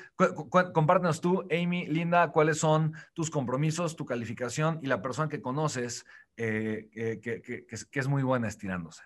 compártenos 0.73 1.21
tú, 1.21 1.47
Amy, 1.51 1.87
Linda, 1.87 2.31
cuáles 2.31 2.57
son 2.59 2.93
tus 3.13 3.29
compromisos, 3.29 3.95
tu 3.95 4.05
calificación 4.05 4.79
y 4.81 4.87
la 4.87 5.01
persona 5.01 5.29
que 5.29 5.41
conoces 5.41 6.05
que, 6.35 7.19
que 7.21 7.99
es 7.99 8.07
muy 8.07 8.23
buena 8.23 8.47
estirándose. 8.47 9.03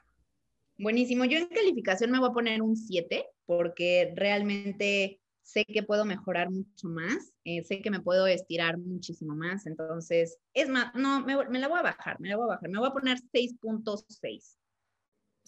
Buenísimo. 0.77 1.25
Yo 1.25 1.37
en 1.37 1.47
calificación 1.47 2.11
me 2.11 2.19
voy 2.19 2.29
a 2.29 2.33
poner 2.33 2.61
un 2.61 2.75
7 2.75 3.25
porque 3.45 4.13
realmente 4.15 5.21
sé 5.43 5.65
que 5.65 5.83
puedo 5.83 6.05
mejorar 6.05 6.49
mucho 6.49 6.87
más, 6.87 7.33
eh, 7.43 7.63
sé 7.63 7.81
que 7.81 7.91
me 7.91 7.99
puedo 7.99 8.27
estirar 8.27 8.77
muchísimo 8.77 9.35
más, 9.35 9.65
entonces, 9.65 10.37
es 10.53 10.69
más, 10.69 10.93
no, 10.95 11.21
me, 11.21 11.59
la 11.59 11.67
voy 11.67 11.79
a 11.79 11.83
bajar, 11.83 12.19
me 12.19 12.29
la 12.29 12.37
voy 12.37 12.45
a 12.45 12.55
bajar, 12.55 12.69
me 12.69 12.79
voy 12.79 12.87
a 12.87 12.93
poner 12.93 13.17
6.6. 13.33 14.57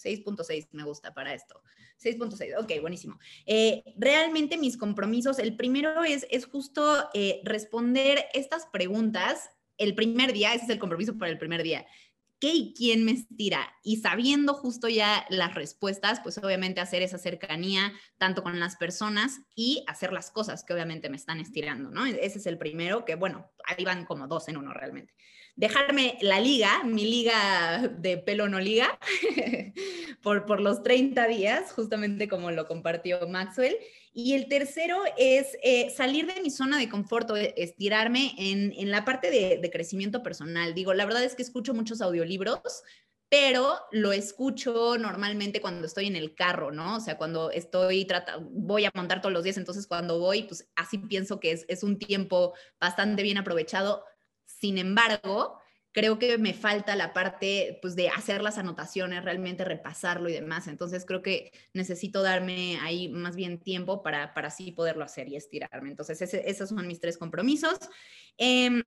6.6 0.03 0.69
me 0.71 0.83
gusta 0.83 1.13
para 1.13 1.33
esto. 1.33 1.61
6.6, 2.03 2.61
ok, 2.61 2.81
buenísimo. 2.81 3.19
Eh, 3.45 3.83
realmente 3.97 4.57
mis 4.57 4.77
compromisos, 4.77 5.39
el 5.39 5.55
primero 5.55 6.03
es, 6.03 6.25
es 6.29 6.45
justo 6.45 7.09
eh, 7.13 7.41
responder 7.43 8.25
estas 8.33 8.65
preguntas 8.67 9.49
el 9.77 9.95
primer 9.95 10.33
día, 10.33 10.53
ese 10.53 10.65
es 10.65 10.69
el 10.69 10.79
compromiso 10.79 11.17
para 11.17 11.31
el 11.31 11.37
primer 11.37 11.63
día. 11.63 11.85
qué 12.39 12.53
y 12.53 12.73
quién 12.73 13.05
me 13.05 13.13
estira. 13.13 13.73
Y 13.83 13.97
sabiendo 13.97 14.53
justo 14.53 14.89
ya 14.89 15.25
las 15.29 15.55
respuestas, 15.55 16.19
pues 16.19 16.37
obviamente 16.39 16.81
hacer 16.81 17.01
esa 17.01 17.17
cercanía 17.17 17.93
tanto 18.17 18.43
con 18.43 18.59
las 18.59 18.75
personas 18.75 19.39
y 19.55 19.85
hacer 19.87 20.11
las 20.11 20.29
cosas 20.29 20.65
que 20.65 20.73
obviamente 20.73 21.09
me 21.09 21.15
están 21.15 21.39
estirando, 21.39 21.89
¿no? 21.89 22.05
Ese 22.05 22.39
es 22.39 22.45
el 22.45 22.57
primero, 22.57 23.05
que 23.05 23.15
bueno, 23.15 23.49
ahí 23.65 23.85
van 23.85 24.05
como 24.05 24.27
dos 24.27 24.49
en 24.49 24.57
uno 24.57 24.73
realmente 24.73 25.13
dejarme 25.55 26.17
la 26.21 26.39
liga, 26.39 26.83
mi 26.83 27.05
liga 27.05 27.87
de 27.99 28.17
pelo 28.17 28.49
no 28.49 28.59
liga, 28.59 28.99
por, 30.21 30.45
por 30.45 30.59
los 30.59 30.83
30 30.83 31.27
días, 31.27 31.71
justamente 31.71 32.27
como 32.27 32.51
lo 32.51 32.67
compartió 32.67 33.27
Maxwell. 33.27 33.77
Y 34.15 34.33
el 34.35 34.47
tercero 34.47 35.01
es 35.17 35.57
eh, 35.63 35.89
salir 35.89 36.31
de 36.31 36.41
mi 36.41 36.51
zona 36.51 36.77
de 36.77 36.87
confort, 36.87 37.31
estirarme 37.57 38.33
en, 38.37 38.71
en 38.77 38.91
la 38.91 39.05
parte 39.05 39.31
de, 39.31 39.69
crecimiento 39.71 40.21
personal. 40.21 40.75
Digo, 40.75 40.93
la 40.93 41.05
verdad 41.05 41.23
es 41.23 41.33
que 41.33 41.41
escucho 41.41 41.73
muchos 41.73 41.99
audiolibros, 41.99 42.83
pero 43.27 43.79
lo 43.91 44.11
escucho 44.11 44.99
normalmente 44.99 45.61
cuando 45.61 45.87
estoy 45.87 46.05
en 46.05 46.15
el 46.15 46.35
carro, 46.35 46.71
¿no? 46.71 46.97
O 46.97 46.99
sea, 46.99 47.17
cuando 47.17 47.49
estoy, 47.49 48.07
voy 48.51 48.85
a 48.85 48.91
montar 48.93 49.19
todos 49.19 49.33
los 49.33 49.43
días, 49.43 49.57
entonces 49.57 49.87
cuando 49.87 50.19
voy, 50.19 50.43
pues 50.43 50.69
así 50.75 50.99
pienso 50.99 51.39
que 51.39 51.51
es, 51.51 51.65
es 51.67 51.81
un 51.81 51.97
tiempo 51.97 52.53
bastante 52.79 53.23
bien 53.23 53.39
aprovechado 53.39 54.05
sin 54.63 54.77
embargo, 54.77 55.59
creo 55.91 56.17
que 56.17 56.37
me 56.37 56.53
falta 56.53 56.95
la 56.95 57.11
parte 57.11 57.79
pues, 57.81 57.97
de 57.97 58.07
hacer 58.07 58.41
las 58.41 58.57
anotaciones, 58.57 59.25
realmente 59.25 59.65
repasarlo 59.65 60.29
y 60.29 60.31
demás. 60.31 60.69
Entonces 60.69 61.03
creo 61.05 61.21
que 61.21 61.51
necesito 61.73 62.21
darme 62.21 62.79
ahí 62.79 63.09
más 63.09 63.35
bien 63.35 63.59
tiempo 63.59 64.01
para, 64.01 64.33
para 64.33 64.47
así 64.47 64.71
poderlo 64.71 65.03
hacer 65.03 65.27
y 65.27 65.35
estirarme. 65.35 65.89
Entonces 65.89 66.21
esos 66.33 66.69
son 66.69 66.87
mis 66.87 67.01
tres 67.01 67.17
compromisos. 67.17 67.77
Em, 68.37 68.81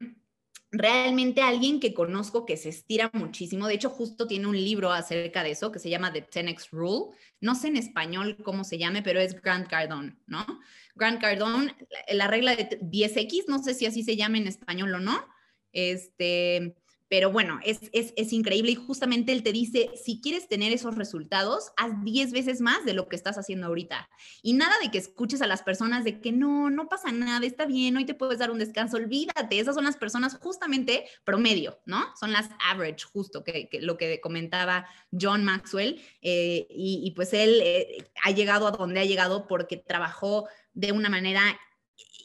realmente 0.70 1.42
alguien 1.42 1.78
que 1.78 1.92
conozco 1.92 2.46
que 2.46 2.56
se 2.56 2.70
estira 2.70 3.10
muchísimo, 3.12 3.68
de 3.68 3.74
hecho 3.74 3.90
justo 3.90 4.26
tiene 4.26 4.46
un 4.46 4.56
libro 4.56 4.92
acerca 4.92 5.42
de 5.42 5.50
eso 5.50 5.70
que 5.70 5.78
se 5.78 5.90
llama 5.90 6.10
The 6.10 6.26
10X 6.26 6.70
Rule, 6.70 7.14
no 7.42 7.54
sé 7.54 7.68
en 7.68 7.76
español 7.76 8.38
cómo 8.42 8.64
se 8.64 8.78
llame, 8.78 9.02
pero 9.02 9.20
es 9.20 9.42
Grant 9.42 9.68
Cardone, 9.68 10.16
¿no? 10.26 10.46
Grant 10.94 11.20
Cardone, 11.20 11.76
la 12.12 12.28
regla 12.28 12.56
de 12.56 12.80
10X, 12.80 13.44
no 13.46 13.62
sé 13.62 13.74
si 13.74 13.84
así 13.84 14.02
se 14.02 14.16
llama 14.16 14.38
en 14.38 14.46
español 14.46 14.94
o 14.94 15.00
no, 15.00 15.35
este, 15.76 16.74
pero 17.08 17.30
bueno, 17.30 17.60
es, 17.62 17.78
es, 17.92 18.32
increíble 18.32 18.72
y 18.72 18.74
justamente 18.74 19.30
él 19.32 19.42
te 19.42 19.52
dice, 19.52 19.90
si 20.02 20.20
quieres 20.20 20.48
tener 20.48 20.72
esos 20.72 20.96
resultados, 20.96 21.70
haz 21.76 21.92
10 22.02 22.32
veces 22.32 22.60
más 22.60 22.84
de 22.84 22.94
lo 22.94 23.08
que 23.08 23.14
estás 23.14 23.36
haciendo 23.36 23.66
ahorita. 23.66 24.08
Y 24.42 24.54
nada 24.54 24.74
de 24.82 24.90
que 24.90 24.98
escuches 24.98 25.42
a 25.42 25.46
las 25.46 25.62
personas 25.62 26.02
de 26.02 26.20
que 26.20 26.32
no, 26.32 26.70
no 26.70 26.88
pasa 26.88 27.12
nada, 27.12 27.46
está 27.46 27.66
bien, 27.66 27.96
hoy 27.96 28.06
te 28.06 28.14
puedes 28.14 28.38
dar 28.38 28.50
un 28.50 28.58
descanso, 28.58 28.96
olvídate, 28.96 29.60
esas 29.60 29.74
son 29.74 29.84
las 29.84 29.98
personas 29.98 30.38
justamente 30.40 31.04
promedio, 31.24 31.78
¿no? 31.84 32.02
Son 32.18 32.32
las 32.32 32.48
average, 32.64 33.04
justo, 33.12 33.44
que, 33.44 33.68
lo 33.80 33.96
que 33.98 34.20
comentaba 34.20 34.86
John 35.12 35.44
Maxwell. 35.44 36.00
Eh, 36.22 36.66
y, 36.70 37.12
pues 37.14 37.34
él 37.34 37.60
eh, 37.62 38.10
ha 38.24 38.30
llegado 38.30 38.66
a 38.66 38.70
donde 38.72 39.00
ha 39.00 39.04
llegado 39.04 39.46
porque 39.46 39.76
trabajó 39.76 40.48
de 40.72 40.90
una 40.92 41.10
manera 41.10 41.42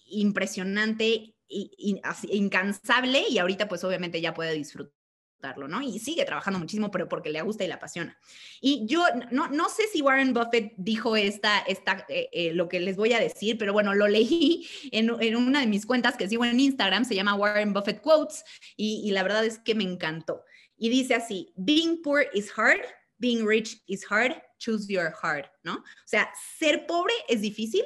impresionante 0.07 1.35
incansable 1.51 3.25
y 3.29 3.37
ahorita 3.37 3.67
pues 3.67 3.83
obviamente 3.83 4.21
ya 4.21 4.33
puede 4.33 4.53
disfrutarlo, 4.53 5.67
¿no? 5.67 5.81
Y 5.81 5.99
sigue 5.99 6.25
trabajando 6.25 6.59
muchísimo, 6.59 6.91
pero 6.91 7.09
porque 7.09 7.29
le 7.29 7.41
gusta 7.41 7.63
y 7.63 7.67
le 7.67 7.73
apasiona. 7.73 8.17
Y 8.61 8.85
yo 8.85 9.03
no, 9.31 9.47
no 9.47 9.69
sé 9.69 9.83
si 9.91 10.01
Warren 10.01 10.33
Buffett 10.33 10.73
dijo 10.77 11.15
esta, 11.15 11.59
esta 11.59 12.05
eh, 12.09 12.29
eh, 12.31 12.53
lo 12.53 12.69
que 12.69 12.79
les 12.79 12.95
voy 12.95 13.13
a 13.13 13.19
decir, 13.19 13.57
pero 13.57 13.73
bueno, 13.73 13.93
lo 13.93 14.07
leí 14.07 14.67
en, 14.91 15.11
en, 15.19 15.35
una 15.35 15.61
de 15.61 15.67
mis 15.67 15.85
cuentas 15.85 16.15
que 16.17 16.27
sigo 16.27 16.45
en 16.45 16.59
Instagram, 16.59 17.05
se 17.05 17.15
llama 17.15 17.35
Warren 17.35 17.73
Buffett 17.73 18.01
Quotes, 18.01 18.43
y, 18.75 19.01
y 19.03 19.11
la 19.11 19.23
verdad 19.23 19.45
es 19.45 19.59
que 19.59 19.75
me 19.75 19.83
encantó. 19.83 20.43
Y 20.77 20.89
dice 20.89 21.15
así, 21.15 21.53
being 21.55 22.01
poor 22.01 22.25
is 22.33 22.51
hard, 22.55 22.81
being 23.17 23.45
rich 23.45 23.83
is 23.87 24.03
hard, 24.09 24.33
choose 24.57 24.91
your 24.91 25.13
hard, 25.21 25.45
¿no? 25.63 25.75
O 25.75 26.07
sea, 26.07 26.31
ser 26.57 26.85
pobre 26.87 27.13
es 27.27 27.41
difícil, 27.41 27.83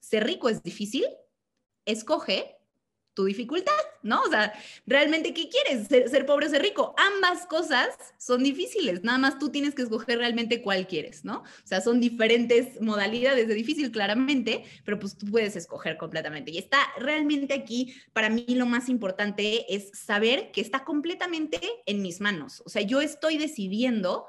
ser 0.00 0.24
rico 0.24 0.48
es 0.48 0.62
difícil, 0.62 1.04
escoge 1.84 2.55
tu 3.16 3.24
dificultad, 3.24 3.72
¿no? 4.02 4.20
O 4.20 4.30
sea, 4.30 4.52
realmente, 4.86 5.32
¿qué 5.32 5.48
quieres? 5.48 5.88
¿Ser, 5.88 6.26
pobre 6.26 6.46
o 6.46 6.50
ser 6.50 6.60
rico? 6.60 6.94
Ambas 6.98 7.46
cosas 7.46 7.88
son 8.18 8.42
difíciles, 8.42 9.02
nada 9.02 9.16
más 9.16 9.38
tú 9.38 9.48
tienes 9.48 9.74
que 9.74 9.82
escoger 9.82 10.18
realmente 10.18 10.60
cuál 10.60 10.86
quieres, 10.86 11.24
¿no? 11.24 11.38
O 11.38 11.66
sea, 11.66 11.80
son 11.80 11.98
diferentes 11.98 12.78
modalidades 12.80 13.48
de 13.48 13.54
difícil, 13.54 13.90
claramente, 13.90 14.64
pero 14.84 14.98
pues 14.98 15.16
tú 15.16 15.26
puedes 15.26 15.56
escoger 15.56 15.96
completamente. 15.96 16.50
Y 16.50 16.58
está 16.58 16.78
realmente 16.98 17.54
aquí, 17.54 17.94
para 18.12 18.28
mí 18.28 18.44
lo 18.48 18.66
más 18.66 18.90
importante 18.90 19.74
es 19.74 19.90
saber 19.98 20.52
que 20.52 20.60
está 20.60 20.84
completamente 20.84 21.58
en 21.86 22.02
mis 22.02 22.20
manos. 22.20 22.62
O 22.66 22.68
sea, 22.68 22.82
yo 22.82 23.00
estoy 23.00 23.38
decidiendo 23.38 24.26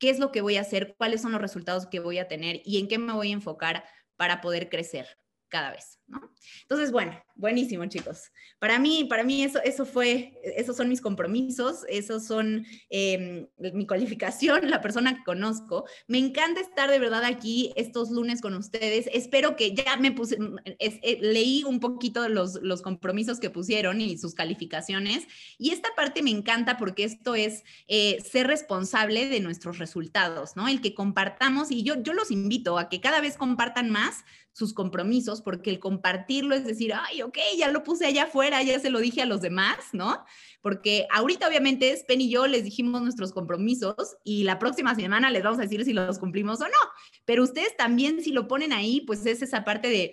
qué 0.00 0.10
es 0.10 0.18
lo 0.18 0.32
que 0.32 0.40
voy 0.40 0.56
a 0.56 0.62
hacer, 0.62 0.96
cuáles 0.98 1.22
son 1.22 1.30
los 1.30 1.40
resultados 1.40 1.86
que 1.86 2.00
voy 2.00 2.18
a 2.18 2.26
tener 2.26 2.62
y 2.64 2.80
en 2.80 2.88
qué 2.88 2.98
me 2.98 3.12
voy 3.12 3.30
a 3.30 3.34
enfocar 3.34 3.84
para 4.16 4.40
poder 4.40 4.68
crecer 4.68 5.06
cada 5.54 5.70
vez, 5.70 6.00
¿no? 6.14 6.30
Entonces, 6.62 6.92
bueno, 6.92 7.12
buenísimo, 7.34 7.84
chicos. 7.86 8.30
Para 8.58 8.78
mí, 8.78 9.04
para 9.04 9.24
mí 9.24 9.42
eso, 9.42 9.60
eso 9.62 9.84
fue, 9.84 10.40
esos 10.56 10.76
son 10.76 10.88
mis 10.88 11.00
compromisos, 11.00 11.84
esos 11.88 12.26
son 12.26 12.64
em, 12.88 13.46
mi 13.58 13.86
cualificación, 13.86 14.70
la 14.70 14.80
persona 14.80 15.16
que 15.16 15.24
conozco. 15.24 15.84
Me 16.06 16.18
encanta 16.18 16.60
estar 16.60 16.90
de 16.90 16.98
verdad 16.98 17.24
aquí 17.24 17.72
estos 17.76 18.10
lunes 18.10 18.40
con 18.40 18.54
ustedes. 18.54 19.08
Espero 19.12 19.56
que 19.56 19.74
ya 19.74 19.96
me 19.96 20.12
puse, 20.12 20.38
eh, 20.78 21.18
leí 21.20 21.64
un 21.64 21.80
poquito 21.80 22.28
los, 22.28 22.54
los 22.62 22.82
compromisos 22.82 23.40
que 23.40 23.50
pusieron 23.50 24.00
y 24.00 24.16
sus 24.16 24.34
calificaciones. 24.34 25.26
Y 25.58 25.70
esta 25.70 25.88
parte 25.94 26.22
me 26.22 26.30
encanta 26.30 26.76
porque 26.76 27.04
esto 27.04 27.34
es 27.34 27.64
eh, 27.88 28.22
ser 28.24 28.46
responsable 28.46 29.28
de 29.28 29.40
nuestros 29.40 29.78
resultados, 29.78 30.56
¿no? 30.56 30.68
El 30.68 30.80
que 30.80 30.94
compartamos 30.94 31.70
y 31.70 31.82
yo, 31.82 32.02
yo 32.02 32.12
los 32.12 32.30
invito 32.30 32.78
a 32.78 32.88
que 32.88 33.00
cada 33.00 33.20
vez 33.20 33.36
compartan 33.36 33.90
más 33.90 34.24
sus 34.54 34.72
compromisos, 34.72 35.42
porque 35.42 35.68
el 35.68 35.80
compartirlo 36.04 36.54
es 36.54 36.64
decir, 36.64 36.92
ay, 36.92 37.22
ok, 37.22 37.38
ya 37.56 37.70
lo 37.70 37.82
puse 37.82 38.04
allá 38.04 38.24
afuera, 38.24 38.62
ya 38.62 38.78
se 38.78 38.90
lo 38.90 38.98
dije 39.00 39.22
a 39.22 39.26
los 39.26 39.40
demás, 39.40 39.78
¿no? 39.92 40.22
Porque 40.60 41.06
ahorita 41.10 41.48
obviamente 41.48 41.90
es 41.90 42.04
Penny 42.04 42.24
y 42.24 42.30
yo 42.30 42.46
les 42.46 42.62
dijimos 42.62 43.00
nuestros 43.00 43.32
compromisos 43.32 43.96
y 44.22 44.44
la 44.44 44.58
próxima 44.58 44.94
semana 44.94 45.30
les 45.30 45.42
vamos 45.42 45.58
a 45.58 45.62
decir 45.62 45.82
si 45.82 45.94
los 45.94 46.18
cumplimos 46.18 46.60
o 46.60 46.64
no. 46.64 46.90
Pero 47.24 47.42
ustedes 47.42 47.74
también 47.78 48.22
si 48.22 48.32
lo 48.32 48.48
ponen 48.48 48.74
ahí, 48.74 49.00
pues 49.00 49.24
es 49.24 49.40
esa 49.40 49.64
parte 49.64 49.88
de, 49.88 50.12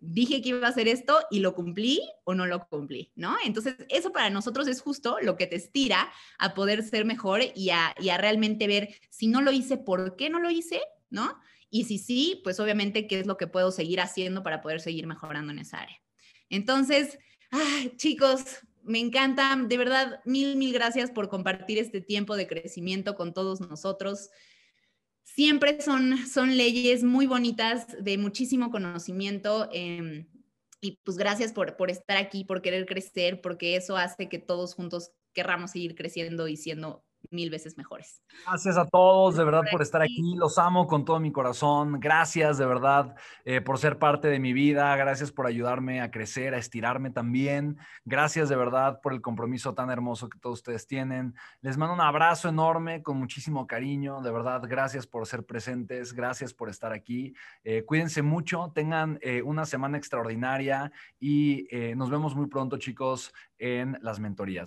dije 0.00 0.40
que 0.40 0.50
iba 0.50 0.66
a 0.68 0.70
hacer 0.70 0.86
esto 0.86 1.18
y 1.32 1.40
lo 1.40 1.54
cumplí 1.54 2.00
o 2.22 2.34
no 2.34 2.46
lo 2.46 2.68
cumplí, 2.68 3.12
¿no? 3.16 3.36
Entonces 3.44 3.74
eso 3.88 4.12
para 4.12 4.30
nosotros 4.30 4.68
es 4.68 4.80
justo 4.80 5.16
lo 5.20 5.36
que 5.36 5.48
te 5.48 5.56
estira 5.56 6.12
a 6.38 6.54
poder 6.54 6.84
ser 6.84 7.04
mejor 7.04 7.40
y 7.56 7.70
a, 7.70 7.92
y 8.00 8.10
a 8.10 8.18
realmente 8.18 8.68
ver 8.68 8.94
si 9.10 9.26
no 9.26 9.42
lo 9.42 9.50
hice, 9.50 9.78
¿por 9.78 10.14
qué 10.14 10.30
no 10.30 10.38
lo 10.38 10.50
hice? 10.50 10.80
¿No? 11.10 11.36
Y 11.74 11.86
si 11.86 11.98
sí, 11.98 12.40
pues 12.44 12.60
obviamente 12.60 13.08
qué 13.08 13.18
es 13.18 13.26
lo 13.26 13.36
que 13.36 13.48
puedo 13.48 13.72
seguir 13.72 14.00
haciendo 14.00 14.44
para 14.44 14.62
poder 14.62 14.80
seguir 14.80 15.08
mejorando 15.08 15.50
en 15.50 15.58
esa 15.58 15.80
área. 15.80 16.00
Entonces, 16.48 17.18
chicos, 17.96 18.44
me 18.84 19.00
encanta, 19.00 19.56
de 19.56 19.76
verdad, 19.76 20.20
mil, 20.24 20.54
mil 20.54 20.72
gracias 20.72 21.10
por 21.10 21.28
compartir 21.28 21.78
este 21.78 22.00
tiempo 22.00 22.36
de 22.36 22.46
crecimiento 22.46 23.16
con 23.16 23.34
todos 23.34 23.60
nosotros. 23.60 24.30
Siempre 25.24 25.80
son, 25.80 26.16
son 26.28 26.56
leyes 26.56 27.02
muy 27.02 27.26
bonitas, 27.26 27.88
de 28.00 28.18
muchísimo 28.18 28.70
conocimiento. 28.70 29.68
Em, 29.72 30.28
y 30.80 31.00
pues 31.02 31.16
gracias 31.16 31.52
por, 31.52 31.76
por 31.76 31.90
estar 31.90 32.18
aquí, 32.18 32.44
por 32.44 32.62
querer 32.62 32.86
crecer, 32.86 33.40
porque 33.40 33.74
eso 33.74 33.96
hace 33.96 34.28
que 34.28 34.38
todos 34.38 34.74
juntos 34.76 35.10
querramos 35.32 35.72
seguir 35.72 35.96
creciendo 35.96 36.46
y 36.46 36.56
siendo 36.56 37.04
mil 37.30 37.50
veces 37.50 37.76
mejores. 37.76 38.22
Gracias 38.46 38.76
a 38.76 38.86
todos, 38.86 39.36
de 39.36 39.44
verdad, 39.44 39.62
por 39.70 39.82
estar 39.82 40.02
aquí. 40.02 40.34
Los 40.36 40.58
amo 40.58 40.86
con 40.86 41.04
todo 41.04 41.20
mi 41.20 41.32
corazón. 41.32 42.00
Gracias, 42.00 42.58
de 42.58 42.66
verdad, 42.66 43.14
eh, 43.44 43.60
por 43.60 43.78
ser 43.78 43.98
parte 43.98 44.28
de 44.28 44.38
mi 44.38 44.52
vida. 44.52 44.94
Gracias 44.96 45.32
por 45.32 45.46
ayudarme 45.46 46.00
a 46.00 46.10
crecer, 46.10 46.54
a 46.54 46.58
estirarme 46.58 47.10
también. 47.10 47.78
Gracias, 48.04 48.48
de 48.48 48.56
verdad, 48.56 49.00
por 49.02 49.12
el 49.12 49.20
compromiso 49.20 49.74
tan 49.74 49.90
hermoso 49.90 50.28
que 50.28 50.38
todos 50.38 50.58
ustedes 50.58 50.86
tienen. 50.86 51.34
Les 51.60 51.76
mando 51.76 51.94
un 51.94 52.00
abrazo 52.00 52.48
enorme, 52.48 53.02
con 53.02 53.18
muchísimo 53.18 53.66
cariño. 53.66 54.20
De 54.20 54.30
verdad, 54.30 54.62
gracias 54.66 55.06
por 55.06 55.26
ser 55.26 55.44
presentes. 55.44 56.12
Gracias 56.12 56.54
por 56.54 56.68
estar 56.68 56.92
aquí. 56.92 57.34
Eh, 57.64 57.84
cuídense 57.84 58.22
mucho, 58.22 58.72
tengan 58.74 59.18
eh, 59.22 59.42
una 59.42 59.66
semana 59.66 59.98
extraordinaria 59.98 60.92
y 61.20 61.68
nos 61.96 62.10
vemos 62.10 62.34
muy 62.34 62.46
pronto, 62.46 62.78
chicos, 62.78 63.32
en 63.58 63.98
las 64.02 64.20
mentorías. 64.20 64.62